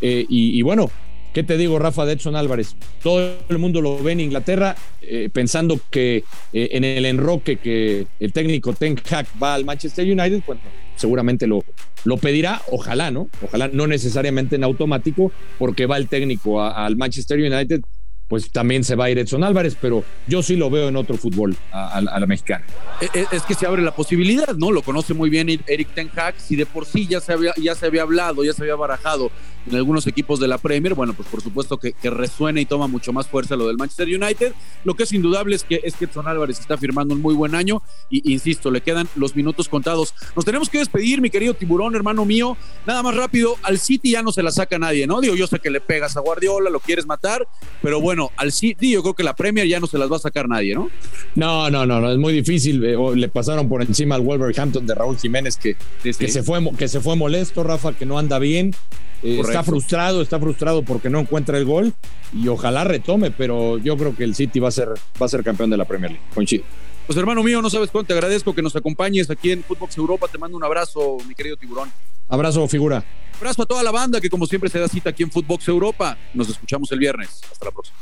y, 0.00 0.62
bueno, 0.62 0.90
¿Qué 1.32 1.42
te 1.42 1.56
digo, 1.56 1.78
Rafa 1.78 2.06
de 2.06 2.14
Edson 2.14 2.36
Álvarez? 2.36 2.74
Todo 3.02 3.36
el 3.48 3.58
mundo 3.58 3.80
lo 3.80 4.02
ve 4.02 4.12
en 4.12 4.20
Inglaterra 4.20 4.74
eh, 5.02 5.28
pensando 5.32 5.78
que 5.90 6.24
eh, 6.52 6.68
en 6.72 6.84
el 6.84 7.04
enroque 7.04 7.56
que 7.56 8.06
el 8.18 8.32
técnico 8.32 8.72
Ten 8.72 8.98
Hag 9.10 9.26
va 9.40 9.54
al 9.54 9.64
Manchester 9.64 10.04
United, 10.04 10.42
bueno, 10.46 10.60
seguramente 10.98 11.46
lo, 11.46 11.64
lo 12.04 12.18
pedirá, 12.18 12.60
ojalá, 12.70 13.10
¿no? 13.10 13.28
Ojalá 13.42 13.68
no 13.68 13.86
necesariamente 13.86 14.56
en 14.56 14.64
automático, 14.64 15.32
porque 15.58 15.86
va 15.86 15.96
el 15.96 16.08
técnico 16.08 16.62
al 16.62 16.96
Manchester 16.96 17.38
United 17.38 17.80
pues 18.28 18.50
también 18.50 18.84
se 18.84 18.94
va 18.94 19.06
a 19.06 19.10
ir 19.10 19.18
Edson 19.18 19.42
Álvarez, 19.42 19.76
pero 19.80 20.04
yo 20.26 20.42
sí 20.42 20.56
lo 20.56 20.70
veo 20.70 20.88
en 20.88 20.96
otro 20.96 21.16
fútbol 21.16 21.56
a, 21.72 22.00
la 22.00 22.26
mexicana. 22.26 22.64
E, 23.00 23.06
e, 23.18 23.26
es, 23.32 23.42
que 23.42 23.54
se 23.54 23.66
abre 23.66 23.82
la 23.82 23.94
posibilidad, 23.94 24.54
¿no? 24.56 24.70
Lo 24.70 24.82
conoce 24.82 25.14
muy 25.14 25.30
bien 25.30 25.48
Eric 25.66 25.94
Ten 25.94 26.10
Hag, 26.14 26.34
si 26.38 26.54
de 26.54 26.66
por 26.66 26.84
sí 26.84 27.06
ya 27.06 27.20
se 27.20 27.32
había, 27.32 27.54
ya 27.56 27.74
se 27.74 27.86
había 27.86 28.02
hablado, 28.02 28.44
ya 28.44 28.52
se 28.52 28.62
había 28.62 28.76
barajado 28.76 29.30
en 29.68 29.76
algunos 29.76 30.06
equipos 30.06 30.40
de 30.40 30.48
la 30.48 30.58
Premier, 30.58 30.94
bueno, 30.94 31.12
pues 31.14 31.28
por 31.28 31.42
supuesto 31.42 31.78
que, 31.78 31.92
que 31.92 32.10
resuena 32.10 32.60
y 32.60 32.66
toma 32.66 32.86
mucho 32.86 33.12
más 33.12 33.26
fuerza 33.26 33.56
lo 33.56 33.66
del 33.66 33.76
Manchester 33.76 34.08
United. 34.08 34.52
Lo 34.84 34.94
que 34.94 35.02
es 35.02 35.12
indudable 35.12 35.56
es 35.56 35.64
que, 35.64 35.80
es 35.84 35.94
que 35.94 36.06
Edson 36.06 36.26
Álvarez 36.26 36.58
está 36.58 36.76
firmando 36.76 37.14
un 37.14 37.20
muy 37.20 37.34
buen 37.34 37.54
año 37.54 37.82
y 38.10 38.32
insisto, 38.32 38.70
le 38.70 38.80
quedan 38.80 39.08
los 39.16 39.36
minutos 39.36 39.68
contados. 39.68 40.14
Nos 40.34 40.44
tenemos 40.44 40.68
que 40.68 40.78
despedir, 40.78 41.20
mi 41.20 41.30
querido 41.30 41.54
tiburón, 41.54 41.94
hermano 41.94 42.24
mío. 42.24 42.56
Nada 42.86 43.02
más 43.02 43.14
rápido, 43.14 43.56
al 43.62 43.78
City 43.78 44.12
ya 44.12 44.22
no 44.22 44.32
se 44.32 44.42
la 44.42 44.50
saca 44.50 44.78
nadie, 44.78 45.06
¿no? 45.06 45.20
Digo, 45.20 45.34
yo 45.34 45.46
sé 45.46 45.58
que 45.58 45.70
le 45.70 45.80
pegas 45.80 46.16
a 46.16 46.20
Guardiola, 46.20 46.70
lo 46.70 46.80
quieres 46.80 47.06
matar, 47.06 47.46
pero 47.82 48.00
bueno, 48.00 48.17
al 48.36 48.52
City 48.52 48.92
yo 48.92 49.02
creo 49.02 49.14
que 49.14 49.22
la 49.22 49.34
Premier 49.34 49.66
ya 49.66 49.80
no 49.80 49.86
se 49.86 49.98
las 49.98 50.10
va 50.10 50.16
a 50.16 50.20
sacar 50.20 50.48
nadie, 50.48 50.74
¿no? 50.74 50.90
No, 51.34 51.70
no, 51.70 51.86
no, 51.86 52.00
no 52.00 52.10
es 52.10 52.18
muy 52.18 52.32
difícil. 52.32 52.84
Eh, 52.84 52.96
le 53.14 53.28
pasaron 53.28 53.68
por 53.68 53.82
encima 53.82 54.14
al 54.14 54.22
Wolverhampton 54.22 54.86
de 54.86 54.94
Raúl 54.94 55.18
Jiménez 55.18 55.56
que, 55.56 55.76
que, 56.02 56.12
se, 56.12 56.42
fue, 56.42 56.60
que 56.76 56.88
se 56.88 57.00
fue 57.00 57.16
molesto, 57.16 57.62
Rafa, 57.64 57.92
que 57.92 58.06
no 58.06 58.18
anda 58.18 58.38
bien. 58.38 58.74
Eh, 59.22 59.40
está 59.40 59.62
frustrado, 59.62 60.22
está 60.22 60.38
frustrado 60.38 60.82
porque 60.82 61.10
no 61.10 61.18
encuentra 61.18 61.58
el 61.58 61.64
gol 61.64 61.92
y 62.32 62.46
ojalá 62.48 62.84
retome, 62.84 63.30
pero 63.32 63.78
yo 63.78 63.96
creo 63.96 64.14
que 64.14 64.24
el 64.24 64.34
City 64.34 64.60
va 64.60 64.68
a 64.68 64.72
ser, 64.72 64.88
va 65.20 65.26
a 65.26 65.28
ser 65.28 65.42
campeón 65.42 65.70
de 65.70 65.76
la 65.76 65.84
Premier 65.84 66.12
League. 66.12 66.64
Pues 67.06 67.18
hermano 67.18 67.42
mío, 67.42 67.62
no 67.62 67.70
sabes 67.70 67.90
cuánto 67.90 68.08
te 68.08 68.12
agradezco 68.12 68.54
que 68.54 68.60
nos 68.62 68.76
acompañes 68.76 69.30
aquí 69.30 69.50
en 69.50 69.64
Footbox 69.64 69.96
Europa. 69.96 70.28
Te 70.30 70.38
mando 70.38 70.56
un 70.56 70.64
abrazo, 70.64 71.16
mi 71.26 71.34
querido 71.34 71.56
tiburón. 71.56 71.90
Abrazo, 72.28 72.66
figura. 72.68 73.04
Abrazo 73.36 73.62
a 73.62 73.66
toda 73.66 73.82
la 73.82 73.90
banda 73.90 74.20
que 74.20 74.28
como 74.28 74.46
siempre 74.46 74.68
se 74.68 74.78
da 74.78 74.88
cita 74.88 75.10
aquí 75.10 75.22
en 75.22 75.30
Footbox 75.30 75.68
Europa. 75.68 76.18
Nos 76.34 76.48
escuchamos 76.48 76.90
el 76.92 76.98
viernes. 76.98 77.40
Hasta 77.50 77.66
la 77.66 77.70
próxima. 77.70 77.96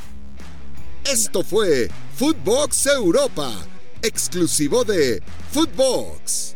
Esto 1.05 1.45
fue 1.45 1.89
Footbox 2.17 2.87
Europa, 2.87 3.53
exclusivo 4.03 4.85
de 4.85 5.23
Footbox. 5.53 6.56